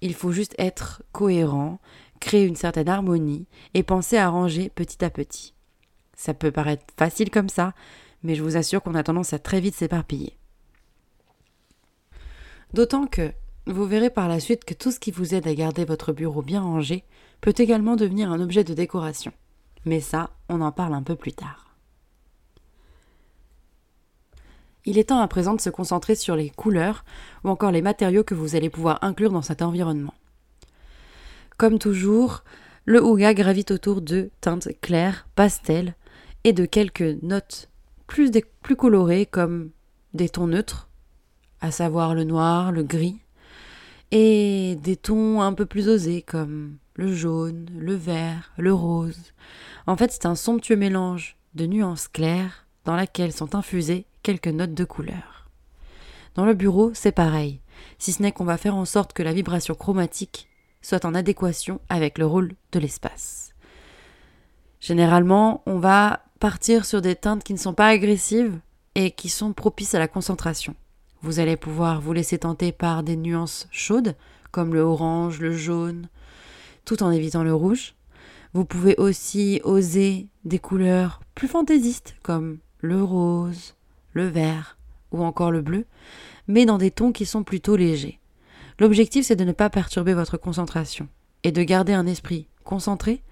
il 0.00 0.14
faut 0.14 0.32
juste 0.32 0.54
être 0.58 1.02
cohérent, 1.12 1.80
créer 2.18 2.44
une 2.44 2.56
certaine 2.56 2.88
harmonie 2.88 3.46
et 3.74 3.82
penser 3.82 4.16
à 4.16 4.28
ranger 4.28 4.70
petit 4.74 5.04
à 5.04 5.10
petit. 5.10 5.54
Ça 6.14 6.34
peut 6.34 6.50
paraître 6.50 6.84
facile 6.96 7.30
comme 7.30 7.48
ça, 7.48 7.74
mais 8.22 8.34
je 8.34 8.42
vous 8.42 8.56
assure 8.56 8.82
qu'on 8.82 8.94
a 8.94 9.02
tendance 9.02 9.32
à 9.32 9.38
très 9.38 9.60
vite 9.60 9.74
s'éparpiller. 9.74 10.36
D'autant 12.74 13.06
que 13.06 13.32
vous 13.66 13.86
verrez 13.86 14.10
par 14.10 14.28
la 14.28 14.40
suite 14.40 14.64
que 14.64 14.74
tout 14.74 14.90
ce 14.90 15.00
qui 15.00 15.10
vous 15.10 15.34
aide 15.34 15.46
à 15.46 15.54
garder 15.54 15.84
votre 15.84 16.12
bureau 16.12 16.42
bien 16.42 16.62
rangé 16.62 17.04
peut 17.40 17.54
également 17.56 17.96
devenir 17.96 18.32
un 18.32 18.40
objet 18.40 18.64
de 18.64 18.74
décoration. 18.74 19.32
Mais 19.84 20.00
ça, 20.00 20.30
on 20.48 20.60
en 20.60 20.72
parle 20.72 20.94
un 20.94 21.02
peu 21.02 21.16
plus 21.16 21.32
tard. 21.32 21.76
Il 24.84 24.98
est 24.98 25.10
temps 25.10 25.20
à 25.20 25.28
présent 25.28 25.54
de 25.54 25.60
se 25.60 25.70
concentrer 25.70 26.14
sur 26.14 26.34
les 26.34 26.50
couleurs 26.50 27.04
ou 27.44 27.50
encore 27.50 27.70
les 27.70 27.82
matériaux 27.82 28.24
que 28.24 28.34
vous 28.34 28.56
allez 28.56 28.70
pouvoir 28.70 28.98
inclure 29.02 29.30
dans 29.30 29.42
cet 29.42 29.60
environnement. 29.60 30.14
Comme 31.58 31.80
toujours, 31.80 32.44
le 32.84 33.02
Ouga 33.02 33.34
gravite 33.34 33.72
autour 33.72 34.00
de 34.00 34.30
teintes 34.40 34.68
claires, 34.80 35.26
pastel 35.34 35.96
et 36.44 36.52
de 36.52 36.64
quelques 36.64 37.20
notes 37.22 37.68
plus, 38.06 38.30
plus 38.62 38.76
colorées 38.76 39.26
comme 39.26 39.70
des 40.14 40.28
tons 40.28 40.46
neutres, 40.46 40.88
à 41.60 41.72
savoir 41.72 42.14
le 42.14 42.22
noir, 42.22 42.70
le 42.70 42.84
gris, 42.84 43.18
et 44.12 44.78
des 44.84 44.94
tons 44.94 45.40
un 45.40 45.52
peu 45.52 45.66
plus 45.66 45.88
osés 45.88 46.22
comme 46.22 46.76
le 46.94 47.12
jaune, 47.12 47.66
le 47.76 47.96
vert, 47.96 48.52
le 48.56 48.72
rose. 48.72 49.32
En 49.88 49.96
fait, 49.96 50.12
c'est 50.12 50.26
un 50.26 50.36
somptueux 50.36 50.76
mélange 50.76 51.36
de 51.56 51.66
nuances 51.66 52.06
claires 52.06 52.68
dans 52.84 52.94
laquelle 52.94 53.32
sont 53.32 53.56
infusées 53.56 54.06
quelques 54.22 54.46
notes 54.46 54.74
de 54.74 54.84
couleur. 54.84 55.50
Dans 56.36 56.46
le 56.46 56.54
bureau, 56.54 56.92
c'est 56.94 57.10
pareil, 57.10 57.60
si 57.98 58.12
ce 58.12 58.22
n'est 58.22 58.30
qu'on 58.30 58.44
va 58.44 58.58
faire 58.58 58.76
en 58.76 58.84
sorte 58.84 59.12
que 59.12 59.24
la 59.24 59.32
vibration 59.32 59.74
chromatique 59.74 60.48
soit 60.88 61.04
en 61.04 61.14
adéquation 61.14 61.82
avec 61.90 62.16
le 62.16 62.24
rôle 62.24 62.54
de 62.72 62.78
l'espace. 62.78 63.52
Généralement, 64.80 65.62
on 65.66 65.78
va 65.78 66.22
partir 66.40 66.86
sur 66.86 67.02
des 67.02 67.14
teintes 67.14 67.44
qui 67.44 67.52
ne 67.52 67.58
sont 67.58 67.74
pas 67.74 67.88
agressives 67.88 68.58
et 68.94 69.10
qui 69.10 69.28
sont 69.28 69.52
propices 69.52 69.94
à 69.94 69.98
la 69.98 70.08
concentration. 70.08 70.74
Vous 71.20 71.40
allez 71.40 71.58
pouvoir 71.58 72.00
vous 72.00 72.14
laisser 72.14 72.38
tenter 72.38 72.72
par 72.72 73.02
des 73.02 73.16
nuances 73.16 73.68
chaudes, 73.70 74.16
comme 74.50 74.72
le 74.72 74.80
orange, 74.80 75.40
le 75.40 75.52
jaune, 75.52 76.08
tout 76.86 77.02
en 77.02 77.10
évitant 77.10 77.42
le 77.42 77.52
rouge. 77.52 77.94
Vous 78.54 78.64
pouvez 78.64 78.96
aussi 78.96 79.60
oser 79.64 80.28
des 80.46 80.58
couleurs 80.58 81.20
plus 81.34 81.48
fantaisistes, 81.48 82.16
comme 82.22 82.60
le 82.78 83.02
rose, 83.02 83.74
le 84.14 84.26
vert 84.26 84.78
ou 85.12 85.22
encore 85.22 85.50
le 85.50 85.60
bleu, 85.60 85.84
mais 86.46 86.64
dans 86.64 86.78
des 86.78 86.90
tons 86.90 87.12
qui 87.12 87.26
sont 87.26 87.44
plutôt 87.44 87.76
légers. 87.76 88.17
L'objectif, 88.78 89.26
c'est 89.26 89.36
de 89.36 89.44
ne 89.44 89.52
pas 89.52 89.70
perturber 89.70 90.14
votre 90.14 90.36
concentration 90.36 91.08
et 91.42 91.52
de 91.52 91.62
garder 91.62 91.92
un 91.92 92.06
esprit 92.06 92.48
concentré, 92.64 93.22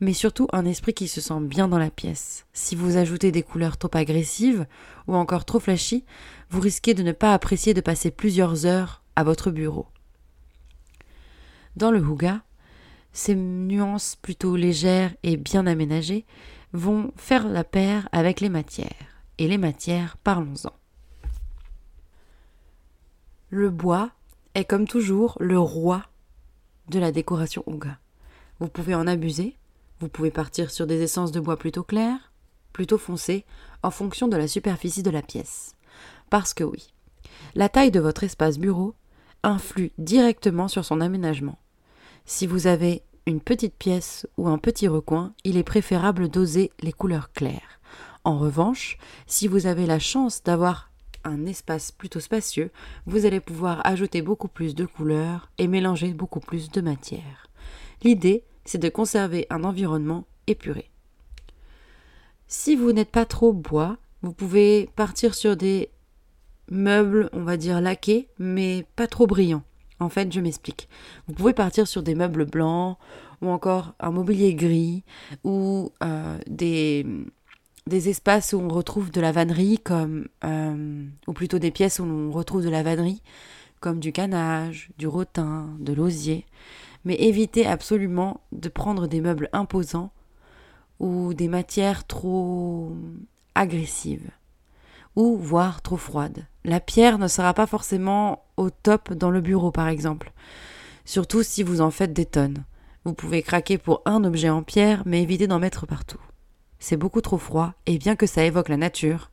mais 0.00 0.12
surtout 0.12 0.46
un 0.52 0.64
esprit 0.64 0.94
qui 0.94 1.08
se 1.08 1.20
sent 1.20 1.40
bien 1.40 1.66
dans 1.66 1.78
la 1.78 1.90
pièce. 1.90 2.46
Si 2.52 2.76
vous 2.76 2.96
ajoutez 2.96 3.32
des 3.32 3.42
couleurs 3.42 3.76
trop 3.76 3.90
agressives 3.94 4.66
ou 5.08 5.16
encore 5.16 5.44
trop 5.44 5.58
flashy, 5.58 6.04
vous 6.48 6.60
risquez 6.60 6.94
de 6.94 7.02
ne 7.02 7.12
pas 7.12 7.34
apprécier 7.34 7.74
de 7.74 7.80
passer 7.80 8.10
plusieurs 8.10 8.66
heures 8.66 9.02
à 9.16 9.24
votre 9.24 9.50
bureau. 9.50 9.88
Dans 11.76 11.90
le 11.90 11.98
Huga, 11.98 12.42
ces 13.12 13.34
nuances 13.34 14.16
plutôt 14.16 14.56
légères 14.56 15.12
et 15.22 15.36
bien 15.36 15.66
aménagées 15.66 16.24
vont 16.72 17.12
faire 17.16 17.48
la 17.48 17.64
paire 17.64 18.08
avec 18.12 18.40
les 18.40 18.48
matières. 18.48 19.22
Et 19.38 19.48
les 19.48 19.58
matières, 19.58 20.16
parlons-en. 20.18 20.72
Le 23.50 23.70
bois 23.70 24.10
est 24.54 24.64
comme 24.64 24.86
toujours 24.86 25.36
le 25.40 25.58
roi 25.58 26.04
de 26.88 26.98
la 26.98 27.12
décoration 27.12 27.62
Ouga. 27.66 27.98
Vous 28.60 28.68
pouvez 28.68 28.94
en 28.94 29.06
abuser, 29.06 29.56
vous 30.00 30.08
pouvez 30.08 30.30
partir 30.30 30.70
sur 30.70 30.86
des 30.86 31.02
essences 31.02 31.32
de 31.32 31.40
bois 31.40 31.56
plutôt 31.56 31.82
claires, 31.82 32.32
plutôt 32.72 32.98
foncées, 32.98 33.44
en 33.82 33.90
fonction 33.90 34.28
de 34.28 34.36
la 34.36 34.48
superficie 34.48 35.02
de 35.02 35.10
la 35.10 35.22
pièce. 35.22 35.74
Parce 36.30 36.54
que 36.54 36.64
oui, 36.64 36.92
la 37.54 37.68
taille 37.68 37.90
de 37.90 38.00
votre 38.00 38.24
espace 38.24 38.58
bureau 38.58 38.94
influe 39.42 39.92
directement 39.98 40.68
sur 40.68 40.84
son 40.84 41.00
aménagement. 41.00 41.58
Si 42.24 42.46
vous 42.46 42.66
avez 42.66 43.02
une 43.26 43.40
petite 43.40 43.74
pièce 43.74 44.26
ou 44.36 44.48
un 44.48 44.58
petit 44.58 44.88
recoin, 44.88 45.34
il 45.44 45.56
est 45.56 45.64
préférable 45.64 46.28
d'oser 46.28 46.70
les 46.80 46.92
couleurs 46.92 47.32
claires. 47.32 47.80
En 48.24 48.38
revanche, 48.38 48.98
si 49.26 49.48
vous 49.48 49.66
avez 49.66 49.86
la 49.86 49.98
chance 49.98 50.42
d'avoir 50.42 50.90
un 51.24 51.46
espace 51.46 51.90
plutôt 51.90 52.20
spacieux, 52.20 52.70
vous 53.06 53.26
allez 53.26 53.40
pouvoir 53.40 53.84
ajouter 53.86 54.22
beaucoup 54.22 54.48
plus 54.48 54.74
de 54.74 54.86
couleurs 54.86 55.50
et 55.58 55.66
mélanger 55.66 56.12
beaucoup 56.12 56.40
plus 56.40 56.70
de 56.70 56.80
matières. 56.80 57.48
L'idée, 58.02 58.44
c'est 58.64 58.78
de 58.78 58.88
conserver 58.88 59.46
un 59.50 59.64
environnement 59.64 60.26
épuré. 60.46 60.90
Si 62.46 62.76
vous 62.76 62.92
n'êtes 62.92 63.10
pas 63.10 63.24
trop 63.24 63.52
bois, 63.52 63.96
vous 64.22 64.32
pouvez 64.32 64.90
partir 64.96 65.34
sur 65.34 65.56
des 65.56 65.90
meubles, 66.70 67.28
on 67.32 67.42
va 67.42 67.56
dire 67.56 67.80
laqués, 67.80 68.28
mais 68.38 68.86
pas 68.96 69.06
trop 69.06 69.26
brillants. 69.26 69.64
En 70.00 70.08
fait, 70.08 70.32
je 70.32 70.40
m'explique. 70.40 70.88
Vous 71.26 71.34
pouvez 71.34 71.52
partir 71.52 71.86
sur 71.86 72.02
des 72.02 72.14
meubles 72.14 72.44
blancs 72.44 72.98
ou 73.42 73.48
encore 73.48 73.94
un 74.00 74.10
mobilier 74.10 74.54
gris 74.54 75.04
ou 75.44 75.92
euh, 76.02 76.38
des, 76.46 77.06
des 77.86 78.08
espaces 78.08 78.54
où 78.54 78.58
on 78.58 78.68
retrouve 78.68 79.10
de 79.10 79.20
la 79.20 79.30
vannerie 79.30 79.78
comme 79.78 80.28
euh, 80.42 81.04
ou 81.26 81.32
plutôt 81.34 81.58
des 81.58 81.70
pièces 81.70 81.98
où 81.98 82.04
on 82.04 82.30
retrouve 82.30 82.64
de 82.64 82.70
la 82.70 82.82
vannerie 82.82 83.22
comme 83.80 84.00
du 84.00 84.12
canage, 84.12 84.88
du 84.96 85.06
rotin, 85.06 85.68
de 85.78 85.92
l'osier, 85.92 86.46
mais 87.04 87.16
évitez 87.16 87.66
absolument 87.66 88.40
de 88.52 88.70
prendre 88.70 89.06
des 89.06 89.20
meubles 89.20 89.50
imposants 89.52 90.10
ou 91.00 91.34
des 91.34 91.48
matières 91.48 92.06
trop 92.06 92.92
agressives 93.54 94.30
ou 95.16 95.36
voire 95.36 95.82
trop 95.82 95.98
froides. 95.98 96.46
La 96.64 96.80
pierre 96.80 97.18
ne 97.18 97.28
sera 97.28 97.52
pas 97.52 97.66
forcément 97.66 98.46
au 98.56 98.70
top 98.70 99.12
dans 99.12 99.30
le 99.30 99.42
bureau 99.42 99.70
par 99.70 99.88
exemple, 99.88 100.32
surtout 101.04 101.42
si 101.42 101.62
vous 101.62 101.82
en 101.82 101.90
faites 101.90 102.14
des 102.14 102.24
tonnes. 102.24 102.64
Vous 103.04 103.12
pouvez 103.12 103.42
craquer 103.42 103.76
pour 103.76 104.00
un 104.06 104.24
objet 104.24 104.48
en 104.48 104.62
pierre, 104.62 105.02
mais 105.04 105.22
évitez 105.22 105.46
d'en 105.46 105.58
mettre 105.58 105.86
partout 105.86 106.20
c'est 106.84 106.98
beaucoup 106.98 107.22
trop 107.22 107.38
froid, 107.38 107.72
et 107.86 107.96
bien 107.96 108.14
que 108.14 108.26
ça 108.26 108.44
évoque 108.44 108.68
la 108.68 108.76
nature, 108.76 109.30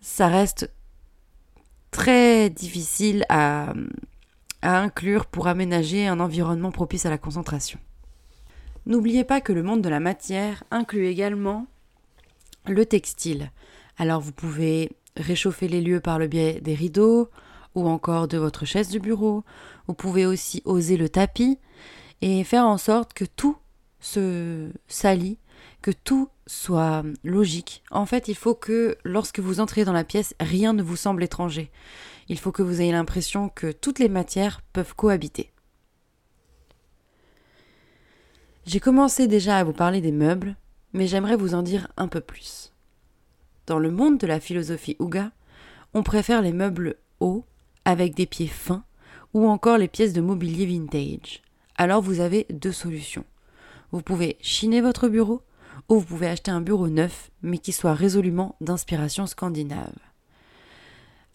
ça 0.00 0.28
reste 0.28 0.70
très 1.90 2.50
difficile 2.50 3.24
à, 3.28 3.72
inclure 4.62 5.26
pour 5.26 5.48
aménager 5.48 6.06
un 6.06 6.20
environnement 6.20 6.70
propice 6.70 7.04
à 7.04 7.10
la 7.10 7.18
concentration. 7.18 7.80
N'oubliez 8.86 9.24
pas 9.24 9.40
que 9.40 9.52
le 9.52 9.64
monde 9.64 9.82
de 9.82 9.88
la 9.88 9.98
matière 9.98 10.62
inclut 10.70 11.06
également 11.06 11.66
le 12.66 12.86
textile. 12.86 13.50
Alors 13.98 14.20
vous 14.20 14.32
pouvez 14.32 14.92
réchauffer 15.16 15.66
les 15.66 15.80
lieux 15.80 16.00
par 16.00 16.20
le 16.20 16.28
biais 16.28 16.60
des 16.60 16.74
rideaux 16.74 17.28
ou 17.74 17.88
encore 17.88 18.28
de 18.28 18.38
votre 18.38 18.64
chaise 18.64 18.88
du 18.88 19.00
bureau. 19.00 19.42
Vous 19.88 19.94
pouvez 19.94 20.26
aussi 20.26 20.62
oser 20.64 20.96
le 20.96 21.08
tapis 21.08 21.58
et 22.22 22.44
faire 22.44 22.66
en 22.66 22.78
sorte 22.78 23.14
que 23.14 23.24
tout 23.24 23.56
se 23.98 24.70
salit 24.86 25.38
que 25.82 25.90
tout 25.90 26.28
soit 26.46 27.04
logique. 27.24 27.82
En 27.90 28.06
fait, 28.06 28.28
il 28.28 28.34
faut 28.34 28.54
que 28.54 28.96
lorsque 29.04 29.40
vous 29.40 29.60
entrez 29.60 29.84
dans 29.84 29.92
la 29.92 30.04
pièce, 30.04 30.34
rien 30.40 30.72
ne 30.72 30.82
vous 30.82 30.96
semble 30.96 31.22
étranger. 31.22 31.70
Il 32.28 32.38
faut 32.38 32.52
que 32.52 32.62
vous 32.62 32.80
ayez 32.80 32.92
l'impression 32.92 33.48
que 33.48 33.72
toutes 33.72 33.98
les 33.98 34.08
matières 34.08 34.62
peuvent 34.72 34.94
cohabiter. 34.94 35.52
J'ai 38.66 38.80
commencé 38.80 39.28
déjà 39.28 39.58
à 39.58 39.64
vous 39.64 39.72
parler 39.72 40.00
des 40.00 40.12
meubles, 40.12 40.56
mais 40.92 41.06
j'aimerais 41.06 41.36
vous 41.36 41.54
en 41.54 41.62
dire 41.62 41.88
un 41.96 42.08
peu 42.08 42.20
plus. 42.20 42.72
Dans 43.66 43.78
le 43.78 43.90
monde 43.90 44.18
de 44.18 44.26
la 44.26 44.40
philosophie 44.40 44.96
Ouga, 44.98 45.30
on 45.94 46.02
préfère 46.02 46.42
les 46.42 46.52
meubles 46.52 46.96
hauts, 47.20 47.44
avec 47.84 48.14
des 48.14 48.26
pieds 48.26 48.48
fins, 48.48 48.84
ou 49.34 49.46
encore 49.48 49.78
les 49.78 49.88
pièces 49.88 50.12
de 50.12 50.20
mobilier 50.20 50.66
vintage. 50.66 51.42
Alors 51.76 52.02
vous 52.02 52.20
avez 52.20 52.46
deux 52.50 52.72
solutions. 52.72 53.24
Vous 53.92 54.02
pouvez 54.02 54.36
chiner 54.40 54.80
votre 54.80 55.08
bureau, 55.08 55.42
ou 55.88 56.00
vous 56.00 56.04
pouvez 56.04 56.28
acheter 56.28 56.50
un 56.50 56.60
bureau 56.60 56.88
neuf, 56.88 57.30
mais 57.42 57.58
qui 57.58 57.72
soit 57.72 57.94
résolument 57.94 58.56
d'inspiration 58.60 59.26
scandinave. 59.26 59.94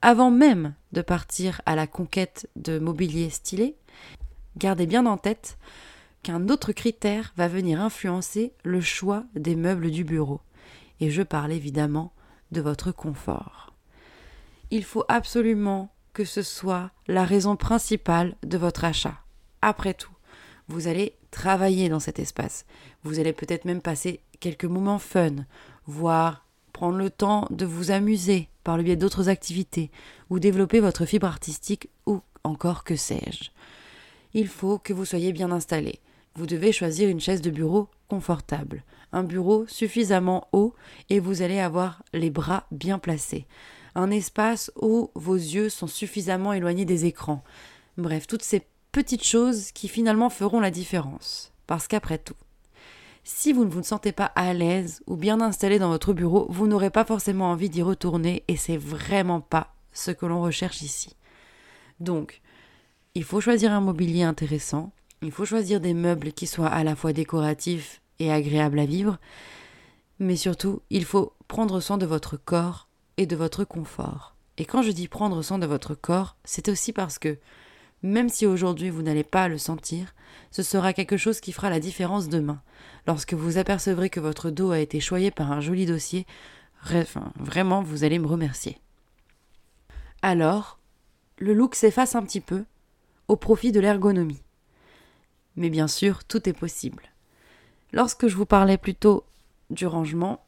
Avant 0.02 0.32
même 0.32 0.74
de 0.92 1.02
partir 1.02 1.62
à 1.66 1.76
la 1.76 1.88
conquête 1.88 2.50
de 2.56 2.80
mobilier 2.80 3.30
stylé, 3.30 3.76
gardez 4.58 4.88
bien 4.88 5.06
en 5.06 5.18
tête 5.18 5.58
qu'un 6.24 6.50
autre 6.50 6.72
critère 6.72 7.34
va 7.38 7.48
venir 7.48 7.80
influencer 7.82 8.54
le 8.64 8.82
choix 8.82 9.24
des 9.36 9.56
meubles 9.56 9.92
du 9.92 10.04
bureau, 10.04 10.42
et 11.00 11.10
je 11.10 11.22
parle 11.22 11.52
évidemment 11.52 12.14
de 12.52 12.62
votre 12.62 12.92
confort. 12.92 13.74
Il 14.72 14.84
faut 14.84 15.06
absolument 15.08 15.94
que 16.14 16.26
ce 16.26 16.42
soit 16.42 16.92
la 17.08 17.24
raison 17.24 17.56
principale 17.56 18.36
de 18.44 18.58
votre 18.58 18.84
achat. 18.84 19.20
Après 19.62 19.94
tout, 19.94 20.12
vous 20.68 20.88
allez 20.88 21.18
travailler 21.32 21.90
dans 21.90 22.00
cet 22.00 22.20
espace. 22.20 22.66
Vous 23.04 23.20
allez 23.20 23.34
peut-être 23.34 23.66
même 23.66 23.82
passer 23.82 24.22
quelques 24.42 24.66
moments 24.66 25.00
fun, 25.00 25.46
voire 25.86 26.46
prendre 26.74 26.98
le 26.98 27.10
temps 27.10 27.48
de 27.50 27.66
vous 27.66 27.92
amuser 27.92 28.50
par 28.66 28.76
le 28.76 28.84
biais 28.84 28.98
d'autres 28.98 29.30
activités, 29.30 29.90
ou 30.30 30.40
développer 30.40 30.82
votre 30.82 31.06
fibre 31.06 31.28
artistique, 31.28 31.90
ou 32.06 32.22
encore 32.44 32.84
que 32.84 32.98
sais-je. 32.98 33.52
Il 34.34 34.48
faut 34.48 34.78
que 34.78 34.94
vous 34.94 35.06
soyez 35.06 35.32
bien 35.32 35.52
installé. 35.52 36.00
Vous 36.36 36.46
devez 36.46 36.72
choisir 36.72 37.10
une 37.10 37.20
chaise 37.20 37.42
de 37.42 37.50
bureau 37.50 37.90
confortable, 38.08 38.84
un 39.12 39.24
bureau 39.24 39.66
suffisamment 39.68 40.48
haut 40.54 40.74
et 41.10 41.20
vous 41.20 41.42
allez 41.42 41.60
avoir 41.60 42.04
les 42.14 42.30
bras 42.30 42.66
bien 42.72 43.00
placés, 43.00 43.46
un 43.96 44.12
espace 44.12 44.72
où 44.82 45.12
vos 45.16 45.36
yeux 45.36 45.70
sont 45.70 45.88
suffisamment 45.88 46.54
éloignés 46.54 46.86
des 46.86 47.06
écrans. 47.06 47.44
Bref, 47.98 48.28
toutes 48.28 48.44
ces 48.44 48.66
petites 48.92 49.26
choses 49.26 49.72
qui 49.72 49.88
finalement 49.88 50.30
feront 50.30 50.60
la 50.60 50.72
différence. 50.72 51.52
Parce 51.68 51.88
qu'après 51.88 52.18
tout, 52.18 52.36
si 53.24 53.54
vous 53.54 53.66
ne 53.66 53.70
vous 53.70 53.84
sentez 53.84 54.12
pas 54.12 54.26
à 54.36 54.54
l'aise 54.54 55.02
ou 55.08 55.16
bien 55.16 55.42
installé 55.42 55.80
dans 55.80 55.90
votre 55.90 56.14
bureau, 56.14 56.48
vous 56.50 56.68
n'aurez 56.68 56.90
pas 56.90 57.06
forcément 57.06 57.52
envie 57.52 57.70
d'y 57.70 57.82
retourner 57.82 58.44
et 58.48 58.58
c'est 58.58 58.78
vraiment 58.78 59.42
pas 59.42 59.74
ce 59.92 60.12
que 60.12 60.26
l'on 60.26 60.42
recherche 60.42 60.82
ici. 60.82 61.16
Donc, 62.00 62.42
il 63.14 63.24
faut 63.24 63.42
choisir 63.42 63.72
un 63.72 63.82
mobilier 63.82 64.24
intéressant, 64.24 64.92
il 65.22 65.32
faut 65.32 65.46
choisir 65.46 65.80
des 65.80 65.94
meubles 65.94 66.32
qui 66.32 66.48
soient 66.48 66.68
à 66.68 66.84
la 66.84 66.96
fois 66.96 67.14
décoratifs 67.14 68.02
et 68.20 68.32
agréables 68.32 68.80
à 68.80 68.86
vivre, 68.86 69.20
mais 70.20 70.36
surtout, 70.36 70.82
il 70.90 71.06
faut 71.06 71.34
prendre 71.48 71.80
soin 71.80 71.98
de 71.98 72.06
votre 72.06 72.38
corps 72.38 72.88
et 73.18 73.26
de 73.26 73.36
votre 73.36 73.64
confort. 73.64 74.36
Et 74.58 74.66
quand 74.66 74.82
je 74.82 74.92
dis 74.92 75.08
prendre 75.08 75.42
soin 75.42 75.60
de 75.60 75.66
votre 75.66 75.96
corps, 75.96 76.38
c'est 76.44 76.70
aussi 76.70 76.94
parce 76.94 77.20
que 77.20 77.38
même 78.04 78.30
si 78.30 78.46
aujourd'hui 78.46 78.90
vous 78.90 79.02
n'allez 79.02 79.24
pas 79.24 79.48
le 79.48 79.58
sentir, 79.58 80.14
ce 80.50 80.64
sera 80.64 80.94
quelque 80.94 81.18
chose 81.18 81.40
qui 81.40 81.52
fera 81.52 81.70
la 81.70 81.80
différence 81.80 82.30
demain. 82.30 82.62
Lorsque 83.08 83.34
vous 83.34 83.58
apercevrez 83.58 84.10
que 84.10 84.20
votre 84.20 84.50
dos 84.50 84.72
a 84.72 84.80
été 84.80 85.00
choyé 85.00 85.32
par 85.32 85.52
un 85.52 85.62
joli 85.62 85.86
dossier, 85.86 86.26
vraiment 87.36 87.84
vous 87.84 88.04
allez 88.04 88.20
me 88.20 88.28
remercier. 88.28 88.80
Alors, 90.22 90.80
le 91.38 91.54
look 91.54 91.76
s'efface 91.76 92.16
un 92.16 92.24
petit 92.24 92.42
peu 92.42 92.64
au 93.28 93.36
profit 93.36 93.72
de 93.72 93.80
l'ergonomie. 93.80 94.42
Mais 95.56 95.70
bien 95.70 95.88
sûr, 95.88 96.24
tout 96.24 96.48
est 96.48 96.54
possible. 96.54 97.04
Lorsque 97.92 98.28
je 98.28 98.36
vous 98.36 98.46
parlais 98.46 98.78
plutôt 98.78 99.26
du 99.70 99.86
rangement, 99.86 100.44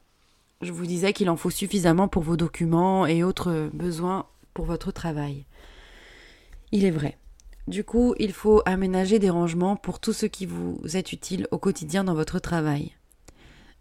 je 0.60 0.72
vous 0.72 0.86
disais 0.86 1.12
qu'il 1.12 1.30
en 1.30 1.36
faut 1.36 1.50
suffisamment 1.50 2.08
pour 2.08 2.22
vos 2.22 2.36
documents 2.36 3.06
et 3.06 3.22
autres 3.22 3.70
besoins 3.72 4.26
pour 4.54 4.64
votre 4.64 4.92
travail. 4.92 5.44
Il 6.72 6.84
est 6.84 6.90
vrai. 6.90 7.18
Du 7.66 7.82
coup, 7.82 8.14
il 8.18 8.32
faut 8.32 8.62
aménager 8.66 9.18
des 9.18 9.30
rangements 9.30 9.76
pour 9.76 9.98
tout 9.98 10.12
ce 10.12 10.26
qui 10.26 10.44
vous 10.44 10.78
est 10.94 11.12
utile 11.12 11.48
au 11.50 11.58
quotidien 11.58 12.04
dans 12.04 12.14
votre 12.14 12.38
travail. 12.38 12.92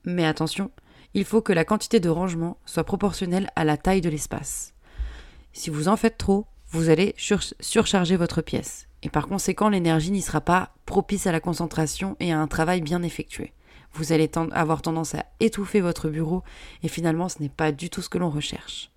Mais 0.06 0.26
attention, 0.26 0.72
il 1.14 1.26
faut 1.26 1.42
que 1.42 1.54
la 1.54 1.66
quantité 1.66 2.00
de 2.00 2.10
rangement 2.10 2.58
soit 2.66 2.86
proportionnelle 2.86 3.50
à 3.56 3.66
la 3.66 3.78
taille 3.78 4.02
de 4.02 4.10
l'espace. 4.10 4.74
Si 5.52 5.70
vous 5.70 5.90
en 5.90 5.98
faites 5.98 6.18
trop, 6.18 6.46
vous 6.72 6.90
allez 6.90 7.14
surcharger 7.18 8.16
votre 8.16 8.42
pièce. 8.42 8.88
Et 9.04 9.10
par 9.10 9.28
conséquent, 9.28 9.70
l'énergie 9.70 10.12
n'y 10.12 10.22
sera 10.22 10.42
pas 10.42 10.74
propice 10.86 11.28
à 11.28 11.34
la 11.34 11.42
concentration 11.42 12.16
et 12.20 12.32
à 12.32 12.40
un 12.40 12.48
travail 12.48 12.82
bien 12.82 13.04
effectué. 13.04 13.54
Vous 13.94 14.12
allez 14.12 14.32
avoir 14.54 14.82
tendance 14.82 15.14
à 15.14 15.26
étouffer 15.40 15.82
votre 15.82 16.10
bureau 16.10 16.42
et 16.82 16.88
finalement 16.88 17.30
ce 17.30 17.42
n'est 17.42 17.50
pas 17.50 17.72
du 17.72 17.90
tout 17.90 18.02
ce 18.02 18.10
que 18.10 18.18
l'on 18.18 18.30
recherche. 18.30 18.90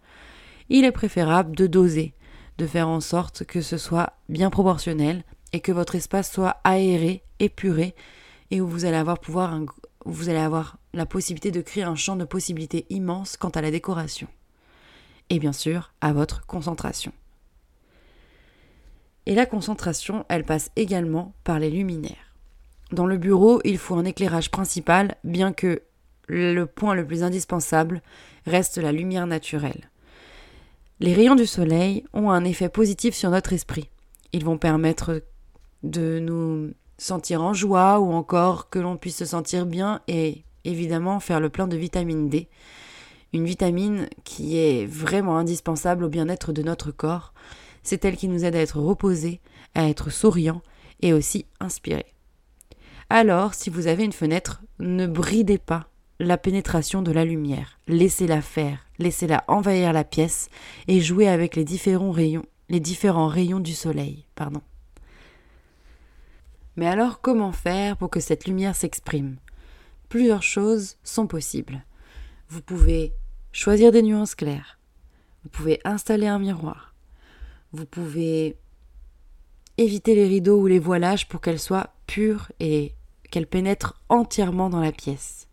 Il 0.69 0.85
est 0.85 0.93
préférable 0.93 1.55
de 1.55 1.67
doser, 1.67 2.15
de 2.59 2.67
faire 2.67 2.89
en 2.89 3.01
sorte 3.01 3.45
que 3.45 3.61
ce 3.61 3.79
soit 3.79 4.15
bien 4.29 4.51
proportionnel 4.51 5.25
et 5.53 5.61
que 5.61 5.73
votre 5.73 5.95
espace 5.95 6.31
soit 6.31 6.57
aéré, 6.65 7.23
épuré 7.39 7.95
et 8.51 8.61
où 8.61 8.67
vous 8.67 8.85
allez 8.85 8.97
avoir 8.97 9.19
vous 10.05 10.29
allez 10.29 10.39
avoir 10.39 10.79
la 10.95 11.07
possibilité 11.07 11.51
de 11.51 11.61
créer 11.61 11.83
un 11.83 11.97
champ 11.97 12.17
de 12.17 12.25
possibilités 12.25 12.87
immense 12.91 13.37
quant 13.37 13.51
à 13.51 13.61
la 13.61 13.71
décoration. 13.71 14.29
Et 15.31 15.39
bien 15.39 15.53
sûr, 15.53 15.93
à 16.01 16.13
votre 16.13 16.47
concentration. 16.47 17.13
Et 19.27 19.35
la 19.35 19.47
concentration, 19.47 20.25
elle 20.29 20.45
passe 20.45 20.71
également 20.77 21.35
par 21.43 21.59
les 21.59 21.71
luminaires. 21.71 22.35
Dans 22.93 23.07
le 23.07 23.19
bureau, 23.19 23.61
il 23.65 23.79
faut 23.79 23.97
un 23.97 24.05
éclairage 24.05 24.53
principal, 24.53 25.17
bien 25.25 25.53
que 25.53 25.83
le 26.29 26.65
point 26.65 26.95
le 26.95 27.05
plus 27.05 27.25
indispensable 27.25 28.03
reste 28.47 28.79
la 28.79 28.93
lumière 28.93 29.27
naturelle. 29.27 29.91
Les 30.99 31.13
rayons 31.13 31.35
du 31.35 31.45
soleil 31.45 32.05
ont 32.15 32.31
un 32.31 32.45
effet 32.45 32.71
positif 32.71 33.15
sur 33.15 33.31
notre 33.31 33.53
esprit. 33.53 33.91
Ils 34.33 34.45
vont 34.45 34.57
permettre 34.57 35.23
de 35.83 36.19
nous 36.21 36.73
sentir 36.97 37.43
en 37.43 37.53
joie 37.53 38.01
ou 38.01 38.13
encore 38.13 38.71
que 38.71 38.79
l'on 38.79 38.97
puisse 38.97 39.19
se 39.19 39.27
sentir 39.27 39.67
bien 39.67 40.01
et 40.09 40.45
évidemment 40.65 41.21
faire 41.21 41.39
le 41.39 41.51
plein 41.51 41.69
de 41.69 41.77
vitamine 41.77 42.31
D. 42.31 42.49
Une 43.35 43.45
vitamine 43.45 44.09
qui 44.25 44.57
est 44.57 44.87
vraiment 44.87 45.37
indispensable 45.37 46.05
au 46.05 46.09
bien-être 46.09 46.53
de 46.53 46.63
notre 46.63 46.93
corps. 46.93 47.35
C'est 47.83 48.05
elle 48.07 48.17
qui 48.17 48.29
nous 48.29 48.47
aide 48.47 48.57
à 48.57 48.61
être 48.61 48.81
reposés, 48.81 49.41
à 49.75 49.89
être 49.91 50.11
souriants 50.11 50.63
et 51.03 51.13
aussi 51.13 51.45
inspirés. 51.61 52.15
Alors, 53.11 53.53
si 53.53 53.69
vous 53.69 53.87
avez 53.87 54.05
une 54.05 54.13
fenêtre, 54.13 54.63
ne 54.79 55.07
bridez 55.07 55.59
pas 55.59 55.89
la 56.19 56.39
pénétration 56.39 57.03
de 57.03 57.13
la 57.13 57.27
lumière. 57.27 57.79
Laissez-la 57.87 58.41
faire, 58.41 58.86
laissez-la 58.99 59.45
envahir 59.49 59.93
la 59.93 60.05
pièce 60.05 60.49
et 60.89 61.01
jouez 61.01 61.29
avec 61.29 61.57
les 61.57 61.65
différents 61.65 62.11
rayons, 62.11 62.45
les 62.69 62.81
différents 62.81 63.29
rayons 63.29 63.61
du 63.61 63.75
soleil. 63.75 64.25
Pardon. 64.35 64.63
Mais 66.77 66.87
alors 66.87 67.21
comment 67.21 67.53
faire 67.53 67.97
pour 67.97 68.11
que 68.11 68.21
cette 68.21 68.47
lumière 68.47 68.77
s'exprime? 68.77 69.37
Plusieurs 70.09 70.43
choses 70.43 70.97
sont 71.03 71.27
possibles. 71.27 71.85
Vous 72.49 72.63
pouvez 72.63 73.13
choisir 73.53 73.93
des 73.93 74.03
nuances 74.03 74.35
claires. 74.35 74.79
Vous 75.43 75.49
pouvez 75.49 75.81
installer 75.85 76.27
un 76.27 76.39
miroir. 76.39 76.95
Vous 77.73 77.87
pouvez 77.87 78.57
éviter 79.79 80.15
les 80.15 80.27
rideaux 80.27 80.61
ou 80.61 80.67
les 80.67 80.79
voilages 80.79 81.29
pour 81.29 81.41
qu'elles 81.41 81.61
soient 81.61 81.95
pures 82.07 82.51
et 82.61 82.95
qu'elles 83.31 83.47
pénètrent 83.47 84.01
entièrement 84.09 84.71
dans 84.71 84.81
la 84.81 84.93
pièce. 84.93 85.46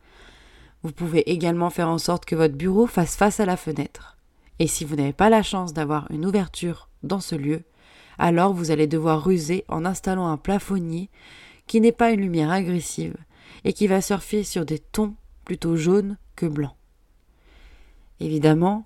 Vous 0.84 0.92
pouvez 0.92 1.32
également 1.32 1.70
faire 1.70 1.88
en 1.88 1.98
sorte 1.98 2.26
que 2.26 2.36
votre 2.36 2.56
bureau 2.56 2.88
fasse 2.88 3.16
face 3.16 3.40
à 3.40 3.46
la 3.46 3.58
fenêtre. 3.58 4.18
Et 4.60 4.68
si 4.68 4.84
vous 4.86 4.96
n'avez 4.96 5.14
pas 5.14 5.30
la 5.30 5.42
chance 5.42 5.74
d'avoir 5.74 6.12
une 6.12 6.26
ouverture 6.26 6.90
dans 7.04 7.22
ce 7.22 7.36
lieu, 7.36 7.64
alors 8.18 8.54
vous 8.54 8.70
allez 8.70 8.88
devoir 8.88 9.24
ruser 9.24 9.66
en 9.70 9.86
installant 9.86 10.28
un 10.28 10.38
plafonnier 10.38 11.10
qui 11.68 11.82
n'est 11.82 11.92
pas 11.92 12.12
une 12.12 12.22
lumière 12.22 12.52
agressive 12.52 13.16
et 13.64 13.74
qui 13.74 13.88
va 13.88 14.02
surfer 14.02 14.44
sur 14.44 14.66
des 14.66 14.80
tons 14.80 15.16
plutôt 15.46 15.76
jaunes 15.76 16.18
que 16.36 16.46
blancs. 16.46 16.76
Évidemment, 18.20 18.86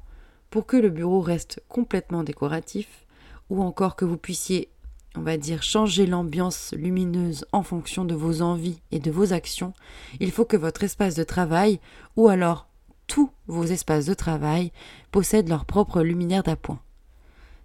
pour 0.50 0.66
que 0.66 0.77
le 0.77 0.89
bureau 0.89 1.22
reste 1.22 1.62
complètement 1.68 2.24
décoratif, 2.24 3.06
ou 3.50 3.62
encore 3.62 3.96
que 3.96 4.06
vous 4.06 4.18
puissiez, 4.18 4.70
on 5.16 5.22
va 5.22 5.38
dire, 5.38 5.64
changer 5.64 6.06
l'ambiance 6.06 6.74
lumineuse 6.78 7.46
en 7.52 7.64
fonction 7.64 8.06
de 8.06 8.16
vos 8.16 8.42
envies 8.42 8.82
et 8.92 9.00
de 9.00 9.12
vos 9.12 9.34
actions, 9.34 9.74
il 10.20 10.32
faut 10.32 10.46
que 10.46 10.58
votre 10.58 10.84
espace 10.84 11.16
de 11.16 11.24
travail, 11.24 11.80
ou 12.16 12.28
alors 12.28 12.68
tous 13.08 13.32
vos 13.48 13.64
espaces 13.64 14.06
de 14.06 14.14
travail, 14.14 14.72
possèdent 15.12 15.50
leur 15.50 15.66
propre 15.66 16.01
luminaire 16.01 16.44
d'appoint. 16.44 16.81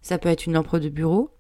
Ça 0.01 0.19
peut 0.19 0.29
être 0.29 0.47
une 0.47 0.55
lampe 0.55 0.77
de 0.77 0.89
bureau, 0.89 1.31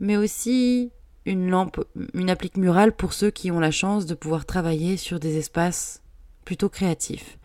mais 0.00 0.16
aussi 0.16 0.90
une 1.24 1.50
lampe, 1.50 1.84
une 2.14 2.30
applique 2.30 2.56
murale 2.56 2.92
pour 2.92 3.12
ceux 3.12 3.30
qui 3.30 3.50
ont 3.50 3.60
la 3.60 3.70
chance 3.70 4.06
de 4.06 4.14
pouvoir 4.14 4.44
travailler 4.44 4.96
sur 4.96 5.20
des 5.20 5.36
espaces 5.36 6.02
plutôt 6.44 6.68
créatifs. 6.68 7.38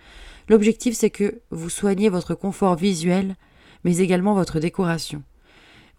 L'objectif, 0.49 0.95
c'est 0.95 1.09
que 1.09 1.41
vous 1.51 1.69
soignez 1.69 2.09
votre 2.09 2.33
confort 2.33 2.75
visuel, 2.75 3.35
mais 3.83 3.97
également 3.97 4.33
votre 4.33 4.59
décoration. 4.59 5.23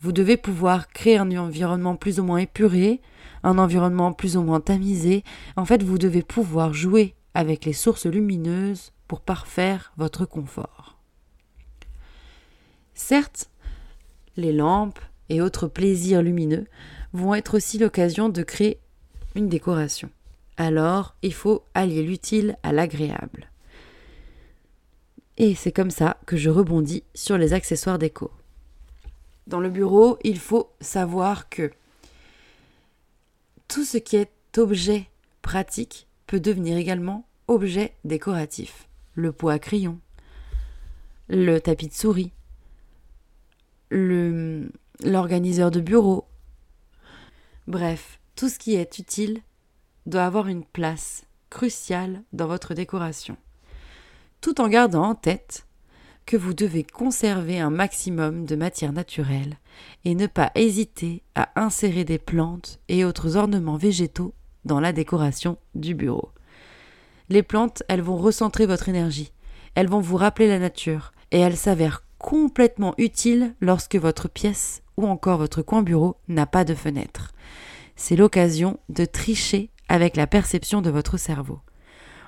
Vous 0.00 0.12
devez 0.12 0.36
pouvoir 0.36 0.88
créer 0.88 1.18
un 1.18 1.30
environnement 1.36 1.96
plus 1.96 2.20
ou 2.20 2.24
moins 2.24 2.38
épuré, 2.38 3.00
un 3.42 3.58
environnement 3.58 4.12
plus 4.12 4.36
ou 4.36 4.42
moins 4.42 4.60
tamisé. 4.60 5.24
En 5.56 5.64
fait, 5.64 5.82
vous 5.82 5.98
devez 5.98 6.22
pouvoir 6.22 6.72
jouer 6.72 7.14
avec 7.34 7.64
les 7.64 7.72
sources 7.72 8.06
lumineuses 8.06 8.92
pour 9.08 9.20
parfaire 9.20 9.92
votre 9.96 10.24
confort. 10.24 10.98
Certes, 12.94 13.50
les 14.36 14.52
lampes, 14.52 15.00
et 15.28 15.40
autres 15.40 15.68
plaisirs 15.68 16.22
lumineux 16.22 16.66
vont 17.12 17.34
être 17.34 17.56
aussi 17.56 17.78
l'occasion 17.78 18.28
de 18.28 18.42
créer 18.42 18.80
une 19.34 19.48
décoration. 19.48 20.10
Alors, 20.56 21.14
il 21.22 21.32
faut 21.32 21.64
allier 21.74 22.02
l'utile 22.02 22.56
à 22.62 22.72
l'agréable. 22.72 23.50
Et 25.36 25.54
c'est 25.54 25.72
comme 25.72 25.90
ça 25.90 26.16
que 26.26 26.36
je 26.36 26.50
rebondis 26.50 27.04
sur 27.14 27.38
les 27.38 27.52
accessoires 27.52 27.98
déco. 27.98 28.32
Dans 29.48 29.60
le 29.60 29.70
bureau, 29.70 30.18
il 30.24 30.38
faut 30.38 30.70
savoir 30.78 31.48
que 31.48 31.70
tout 33.66 33.82
ce 33.82 33.96
qui 33.96 34.16
est 34.16 34.58
objet 34.58 35.08
pratique 35.40 36.06
peut 36.26 36.38
devenir 36.38 36.76
également 36.76 37.26
objet 37.46 37.94
décoratif. 38.04 38.88
Le 39.14 39.32
pot 39.32 39.48
à 39.48 39.58
crayon, 39.58 40.00
le 41.30 41.60
tapis 41.60 41.88
de 41.88 41.94
souris, 41.94 42.30
l'organiseur 43.90 45.70
de 45.70 45.80
bureau. 45.80 46.26
Bref, 47.66 48.20
tout 48.36 48.50
ce 48.50 48.58
qui 48.58 48.74
est 48.74 48.98
utile 48.98 49.40
doit 50.04 50.26
avoir 50.26 50.48
une 50.48 50.64
place 50.64 51.24
cruciale 51.48 52.22
dans 52.34 52.48
votre 52.48 52.74
décoration, 52.74 53.38
tout 54.42 54.60
en 54.60 54.68
gardant 54.68 55.04
en 55.04 55.14
tête 55.14 55.66
que 56.28 56.36
vous 56.36 56.52
devez 56.52 56.84
conserver 56.84 57.58
un 57.58 57.70
maximum 57.70 58.44
de 58.44 58.54
matière 58.54 58.92
naturelle 58.92 59.56
et 60.04 60.14
ne 60.14 60.26
pas 60.26 60.52
hésiter 60.54 61.22
à 61.34 61.48
insérer 61.56 62.04
des 62.04 62.18
plantes 62.18 62.80
et 62.88 63.02
autres 63.06 63.36
ornements 63.36 63.78
végétaux 63.78 64.34
dans 64.66 64.78
la 64.78 64.92
décoration 64.92 65.56
du 65.74 65.94
bureau. 65.94 66.28
Les 67.30 67.42
plantes, 67.42 67.82
elles 67.88 68.02
vont 68.02 68.18
recentrer 68.18 68.66
votre 68.66 68.90
énergie, 68.90 69.32
elles 69.74 69.88
vont 69.88 70.00
vous 70.00 70.18
rappeler 70.18 70.48
la 70.48 70.58
nature, 70.58 71.12
et 71.30 71.38
elles 71.38 71.56
s'avèrent 71.56 72.04
complètement 72.18 72.92
utiles 72.98 73.54
lorsque 73.62 73.96
votre 73.96 74.28
pièce 74.28 74.82
ou 74.98 75.06
encore 75.06 75.38
votre 75.38 75.62
coin 75.62 75.82
bureau 75.82 76.18
n'a 76.28 76.44
pas 76.44 76.64
de 76.64 76.74
fenêtre. 76.74 77.32
C'est 77.96 78.16
l'occasion 78.16 78.78
de 78.90 79.06
tricher 79.06 79.70
avec 79.88 80.14
la 80.14 80.26
perception 80.26 80.82
de 80.82 80.90
votre 80.90 81.16
cerveau. 81.16 81.60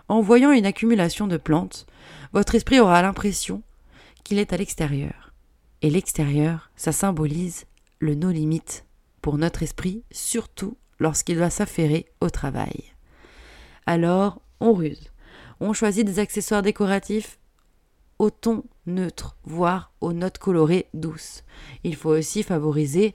En 0.09 0.23
voyant 0.23 0.53
une 0.53 0.65
accumulation 0.65 1.27
de 1.27 1.37
plantes, 1.37 1.85
votre 2.33 2.55
esprit 2.55 2.81
aura 2.81 3.03
l'impression 3.03 3.63
qu'il 4.25 4.39
est 4.39 4.53
à 4.53 4.57
l'extérieur. 4.57 5.33
Et 5.83 5.91
l'extérieur, 5.91 6.71
ça 6.77 6.93
symbolise 6.93 7.65
le 7.99 8.15
no 8.15 8.31
limite 8.31 8.85
pour 9.23 9.39
notre 9.39 9.63
esprit, 9.63 10.03
surtout 10.11 10.77
lorsqu'il 10.99 11.37
doit 11.37 11.51
s'affairer 11.51 12.07
au 12.21 12.31
travail. 12.31 12.85
Alors, 13.87 14.41
on 14.61 14.73
ruse. 14.73 15.11
On 15.61 15.73
choisit 15.73 16.07
des 16.07 16.19
accessoires 16.19 16.63
décoratifs 16.63 17.39
au 18.19 18.31
ton 18.31 18.65
neutre, 18.87 19.37
voire 19.45 19.93
aux 20.01 20.13
notes 20.13 20.39
colorées 20.39 20.87
douces. 20.95 21.43
Il 21.85 21.97
faut 21.97 22.11
aussi 22.11 22.43
favoriser 22.43 23.15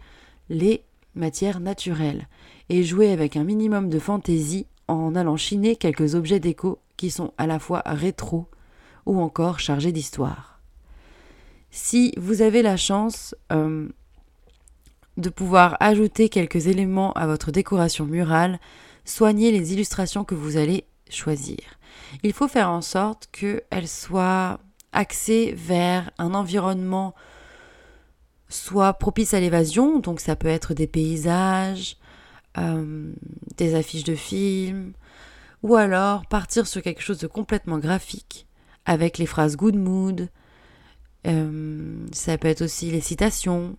les 0.49 0.83
matières 1.13 1.59
naturelles 1.59 2.27
et 2.69 2.83
jouer 2.83 3.11
avec 3.11 3.35
un 3.35 3.43
minimum 3.43 3.89
de 3.89 3.99
fantaisie 3.99 4.65
en 4.87 5.15
allant 5.15 5.37
chiner 5.37 5.75
quelques 5.75 6.15
objets 6.15 6.39
déco 6.39 6.79
qui 6.97 7.09
sont 7.11 7.33
à 7.37 7.47
la 7.47 7.59
fois 7.59 7.81
rétro 7.85 8.47
ou 9.05 9.21
encore 9.21 9.59
chargés 9.59 9.91
d'histoire. 9.91 10.54
Si 11.75 12.13
vous 12.15 12.41
avez 12.41 12.61
la 12.61 12.77
chance 12.77 13.35
euh, 13.51 13.89
de 15.17 15.29
pouvoir 15.29 15.75
ajouter 15.81 16.29
quelques 16.29 16.67
éléments 16.67 17.11
à 17.11 17.27
votre 17.27 17.51
décoration 17.51 18.05
murale, 18.05 18.61
soignez 19.03 19.51
les 19.51 19.73
illustrations 19.73 20.23
que 20.23 20.35
vous 20.35 20.55
allez 20.55 20.85
choisir. 21.09 21.59
Il 22.23 22.31
faut 22.31 22.47
faire 22.47 22.69
en 22.69 22.79
sorte 22.81 23.27
qu'elles 23.33 23.89
soient 23.89 24.61
axé 24.93 25.53
vers 25.57 26.11
un 26.17 26.33
environnement 26.33 27.13
soit 28.47 28.93
propice 28.93 29.33
à 29.33 29.41
l'évasion, 29.41 29.99
donc 29.99 30.21
ça 30.21 30.37
peut 30.37 30.47
être 30.47 30.73
des 30.73 30.87
paysages, 30.87 31.97
euh, 32.57 33.11
des 33.57 33.75
affiches 33.75 34.05
de 34.05 34.15
films, 34.15 34.93
ou 35.61 35.75
alors 35.75 36.25
partir 36.27 36.67
sur 36.67 36.81
quelque 36.81 37.01
chose 37.01 37.19
de 37.19 37.27
complètement 37.27 37.79
graphique, 37.79 38.47
avec 38.85 39.17
les 39.17 39.25
phrases 39.25 39.57
good 39.57 39.75
mood, 39.75 40.29
euh, 41.25 42.05
ça 42.11 42.37
peut 42.37 42.47
être 42.47 42.61
aussi 42.61 42.91
les 42.91 43.01
citations. 43.01 43.77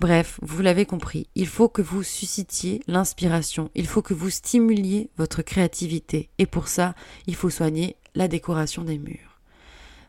Bref, 0.00 0.40
vous 0.42 0.62
l'avez 0.62 0.84
compris, 0.84 1.28
il 1.36 1.46
faut 1.46 1.68
que 1.68 1.82
vous 1.82 2.02
suscitiez 2.02 2.82
l'inspiration, 2.88 3.70
il 3.76 3.86
faut 3.86 4.02
que 4.02 4.14
vous 4.14 4.30
stimuliez 4.30 5.10
votre 5.16 5.42
créativité, 5.42 6.28
et 6.38 6.46
pour 6.46 6.66
ça, 6.66 6.96
il 7.28 7.36
faut 7.36 7.50
soigner 7.50 7.94
la 8.16 8.26
décoration 8.26 8.82
des 8.82 8.98
murs. 8.98 9.40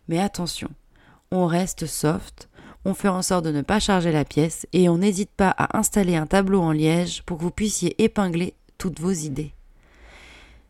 Mais 0.08 0.20
attention, 0.20 0.70
on 1.30 1.46
reste 1.46 1.86
soft, 1.86 2.50
on 2.86 2.96
fait 2.96 3.08
en 3.08 3.22
sorte 3.22 3.46
de 3.46 3.52
ne 3.52 3.62
pas 3.62 3.80
charger 3.80 4.12
la 4.12 4.26
pièce, 4.26 4.66
et 4.74 4.90
on 4.90 4.98
n'hésite 4.98 5.30
pas 5.30 5.54
à 5.56 5.78
installer 5.78 6.16
un 6.16 6.26
tableau 6.26 6.62
en 6.62 6.72
liège 6.72 7.22
pour 7.24 7.38
que 7.38 7.44
vous 7.44 7.52
puissiez 7.52 8.02
épingler 8.02 8.56
toutes 8.80 9.00
vos 9.00 9.12
idées. 9.12 9.54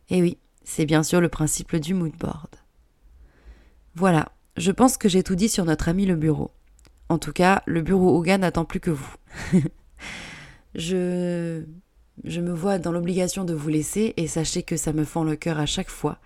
Et 0.10 0.22
oui, 0.22 0.38
c'est 0.66 0.86
bien 0.86 1.02
sûr 1.02 1.22
le 1.22 1.30
principe 1.30 1.78
du 1.78 1.94
mood 1.94 2.12
board. 2.18 2.58
Voilà, 3.96 4.33
je 4.58 4.72
pense 4.72 4.98
que 4.98 5.10
j'ai 5.10 5.24
tout 5.24 5.36
dit 5.36 5.50
sur 5.50 5.66
notre 5.66 5.90
ami 5.90 6.06
le 6.06 6.16
bureau. 6.16 6.52
En 7.10 7.18
tout 7.18 7.34
cas, 7.34 7.64
le 7.66 7.82
bureau 7.82 8.18
Hogan 8.18 8.42
n'attend 8.42 8.66
plus 8.66 8.80
que 8.80 8.92
vous. 8.92 9.16
je 10.76 11.64
je 12.24 12.42
me 12.42 12.54
vois 12.54 12.78
dans 12.78 12.92
l'obligation 12.92 13.44
de 13.44 13.54
vous 13.54 13.70
laisser 13.70 14.14
et 14.18 14.28
sachez 14.28 14.62
que 14.62 14.78
ça 14.78 14.94
me 14.94 15.04
fend 15.04 15.24
le 15.24 15.36
cœur 15.36 15.60
à 15.60 15.66
chaque 15.66 15.90
fois. 15.90 16.20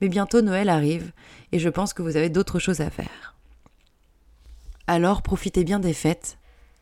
Mais 0.00 0.08
bientôt 0.08 0.40
Noël 0.40 0.68
arrive 0.68 1.12
et 1.50 1.58
je 1.58 1.68
pense 1.68 1.92
que 1.92 2.02
vous 2.02 2.16
avez 2.16 2.28
d'autres 2.28 2.60
choses 2.60 2.80
à 2.80 2.90
faire. 2.90 3.34
Alors 4.86 5.22
profitez 5.22 5.64
bien 5.64 5.80
des 5.80 5.92
fêtes, 5.92 6.38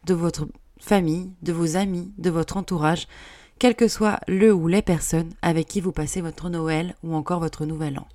de 0.06 0.14
votre 0.14 0.46
famille, 0.78 1.30
de 1.42 1.52
vos 1.52 1.76
amis, 1.76 2.12
de 2.18 2.30
votre 2.30 2.56
entourage, 2.56 3.08
quel 3.58 3.74
que 3.74 3.88
soit 3.88 4.20
le 4.26 4.52
ou 4.52 4.68
les 4.68 4.82
personnes 4.82 5.30
avec 5.42 5.66
qui 5.66 5.80
vous 5.80 5.92
passez 5.92 6.20
votre 6.20 6.48
Noël 6.48 6.94
ou 7.02 7.14
encore 7.14 7.40
votre 7.40 7.66
Nouvel 7.66 7.98
An. 7.98 8.06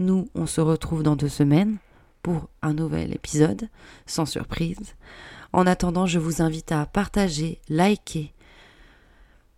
Nous, 0.00 0.30
on 0.34 0.46
se 0.46 0.62
retrouve 0.62 1.02
dans 1.02 1.14
deux 1.14 1.28
semaines 1.28 1.76
pour 2.22 2.48
un 2.62 2.72
nouvel 2.72 3.12
épisode, 3.12 3.68
sans 4.06 4.24
surprise. 4.24 4.94
En 5.52 5.66
attendant, 5.66 6.06
je 6.06 6.18
vous 6.18 6.40
invite 6.40 6.72
à 6.72 6.86
partager, 6.86 7.60
liker, 7.68 8.32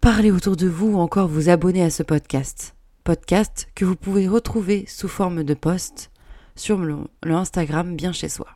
parler 0.00 0.32
autour 0.32 0.56
de 0.56 0.66
vous 0.66 0.94
ou 0.94 0.98
encore 0.98 1.28
vous 1.28 1.48
abonner 1.48 1.84
à 1.84 1.90
ce 1.90 2.02
podcast. 2.02 2.74
Podcast 3.04 3.68
que 3.76 3.84
vous 3.84 3.94
pouvez 3.94 4.26
retrouver 4.26 4.84
sous 4.88 5.06
forme 5.06 5.44
de 5.44 5.54
post 5.54 6.10
sur 6.56 6.78
le, 6.78 6.96
Instagram 7.22 7.94
bien 7.94 8.10
chez 8.10 8.28
soi. 8.28 8.48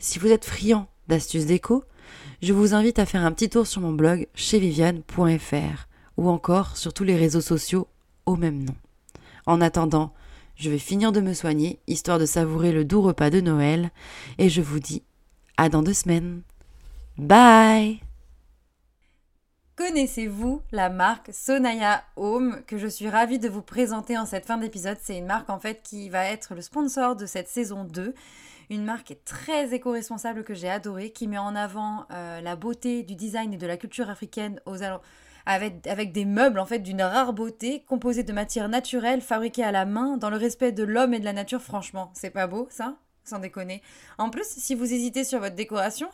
Si 0.00 0.18
vous 0.18 0.32
êtes 0.32 0.46
friand 0.46 0.88
d'astuces 1.06 1.46
déco, 1.46 1.84
je 2.42 2.52
vous 2.52 2.74
invite 2.74 2.98
à 2.98 3.06
faire 3.06 3.24
un 3.24 3.30
petit 3.30 3.50
tour 3.50 3.68
sur 3.68 3.82
mon 3.82 3.92
blog 3.92 4.26
chez 4.34 4.58
viviane.fr 4.58 5.86
ou 6.16 6.28
encore 6.28 6.76
sur 6.76 6.92
tous 6.92 7.04
les 7.04 7.16
réseaux 7.16 7.40
sociaux 7.40 7.86
au 8.26 8.34
même 8.34 8.64
nom. 8.64 8.74
En 9.46 9.60
attendant, 9.60 10.12
je 10.58 10.70
vais 10.70 10.78
finir 10.78 11.12
de 11.12 11.20
me 11.20 11.34
soigner, 11.34 11.78
histoire 11.86 12.18
de 12.18 12.26
savourer 12.26 12.72
le 12.72 12.84
doux 12.84 13.00
repas 13.00 13.30
de 13.30 13.40
Noël, 13.40 13.90
et 14.38 14.48
je 14.48 14.60
vous 14.60 14.80
dis 14.80 15.04
à 15.56 15.68
dans 15.68 15.82
deux 15.82 15.94
semaines. 15.94 16.42
Bye 17.16 18.00
Connaissez-vous 19.76 20.60
la 20.72 20.90
marque 20.90 21.30
Sonaya 21.32 22.02
Home 22.16 22.62
que 22.66 22.76
je 22.76 22.88
suis 22.88 23.08
ravie 23.08 23.38
de 23.38 23.48
vous 23.48 23.62
présenter 23.62 24.18
en 24.18 24.26
cette 24.26 24.46
fin 24.46 24.58
d'épisode 24.58 24.98
C'est 25.00 25.16
une 25.16 25.26
marque 25.26 25.50
en 25.50 25.60
fait 25.60 25.82
qui 25.84 26.08
va 26.08 26.24
être 26.26 26.56
le 26.56 26.62
sponsor 26.62 27.14
de 27.14 27.26
cette 27.26 27.46
saison 27.46 27.84
2. 27.84 28.12
Une 28.70 28.84
marque 28.84 29.16
très 29.24 29.72
éco-responsable 29.72 30.42
que 30.42 30.54
j'ai 30.54 30.68
adorée, 30.68 31.10
qui 31.10 31.28
met 31.28 31.38
en 31.38 31.54
avant 31.54 32.06
euh, 32.10 32.40
la 32.40 32.56
beauté 32.56 33.04
du 33.04 33.14
design 33.14 33.54
et 33.54 33.56
de 33.56 33.66
la 33.66 33.76
culture 33.76 34.10
africaine 34.10 34.60
aux 34.66 34.82
alentours 34.82 35.04
avec, 35.48 36.12
des 36.12 36.26
meubles 36.26 36.58
en 36.58 36.66
fait 36.66 36.80
d'une 36.80 37.00
rare 37.00 37.32
beauté, 37.32 37.82
composés 37.86 38.22
de 38.22 38.32
matières 38.32 38.68
naturelles, 38.68 39.22
fabriquées 39.22 39.64
à 39.64 39.72
la 39.72 39.86
main, 39.86 40.18
dans 40.18 40.28
le 40.28 40.36
respect 40.36 40.72
de 40.72 40.84
l'homme 40.84 41.14
et 41.14 41.20
de 41.20 41.24
la 41.24 41.32
nature, 41.32 41.62
franchement. 41.62 42.10
C'est 42.14 42.30
pas 42.30 42.46
beau 42.46 42.68
ça? 42.70 42.96
Sans 43.24 43.38
déconner. 43.38 43.82
En 44.18 44.30
plus, 44.30 44.46
si 44.46 44.74
vous 44.74 44.92
hésitez 44.92 45.24
sur 45.24 45.40
votre 45.40 45.54
décoration, 45.54 46.08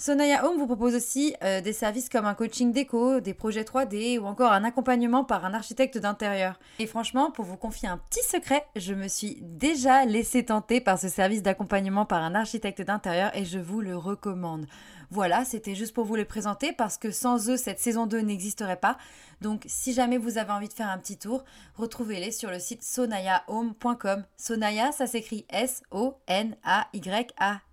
Sonaya 0.00 0.46
Home 0.46 0.58
vous 0.58 0.66
propose 0.66 0.94
aussi 0.94 1.34
euh, 1.42 1.60
des 1.60 1.72
services 1.72 2.08
comme 2.08 2.24
un 2.24 2.34
coaching 2.34 2.72
déco, 2.72 3.18
des 3.18 3.34
projets 3.34 3.64
3D 3.64 4.20
ou 4.20 4.26
encore 4.26 4.52
un 4.52 4.62
accompagnement 4.62 5.24
par 5.24 5.44
un 5.44 5.54
architecte 5.54 5.98
d'intérieur. 5.98 6.60
Et 6.78 6.86
franchement, 6.86 7.32
pour 7.32 7.44
vous 7.44 7.56
confier 7.56 7.88
un 7.88 7.98
petit 7.98 8.22
secret, 8.22 8.64
je 8.76 8.94
me 8.94 9.08
suis 9.08 9.38
déjà 9.42 10.04
laissé 10.04 10.44
tenter 10.44 10.80
par 10.80 11.00
ce 11.00 11.08
service 11.08 11.42
d'accompagnement 11.42 12.06
par 12.06 12.22
un 12.22 12.36
architecte 12.36 12.80
d'intérieur 12.80 13.36
et 13.36 13.44
je 13.44 13.58
vous 13.58 13.80
le 13.80 13.96
recommande. 13.96 14.66
Voilà, 15.10 15.44
c'était 15.44 15.74
juste 15.74 15.94
pour 15.94 16.04
vous 16.04 16.14
les 16.14 16.24
présenter 16.24 16.72
parce 16.72 16.96
que 16.96 17.10
sans 17.10 17.50
eux, 17.50 17.56
cette 17.56 17.80
saison 17.80 18.06
2 18.06 18.20
n'existerait 18.20 18.76
pas. 18.76 18.98
Donc 19.40 19.64
si 19.66 19.92
jamais 19.92 20.18
vous 20.18 20.38
avez 20.38 20.52
envie 20.52 20.68
de 20.68 20.74
faire 20.74 20.90
un 20.90 20.98
petit 20.98 21.18
tour, 21.18 21.44
retrouvez-les 21.74 22.30
sur 22.30 22.52
le 22.52 22.60
site 22.60 22.84
sonayahome.com. 22.84 24.24
Sonaya, 24.36 24.92
ça 24.92 25.08
s'écrit 25.08 25.44
S-O-N-A-Y-A. 25.50 26.30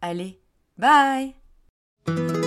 Allez, 0.02 0.40
bye 0.80 1.36
Thank 2.06 2.20
you. 2.20 2.45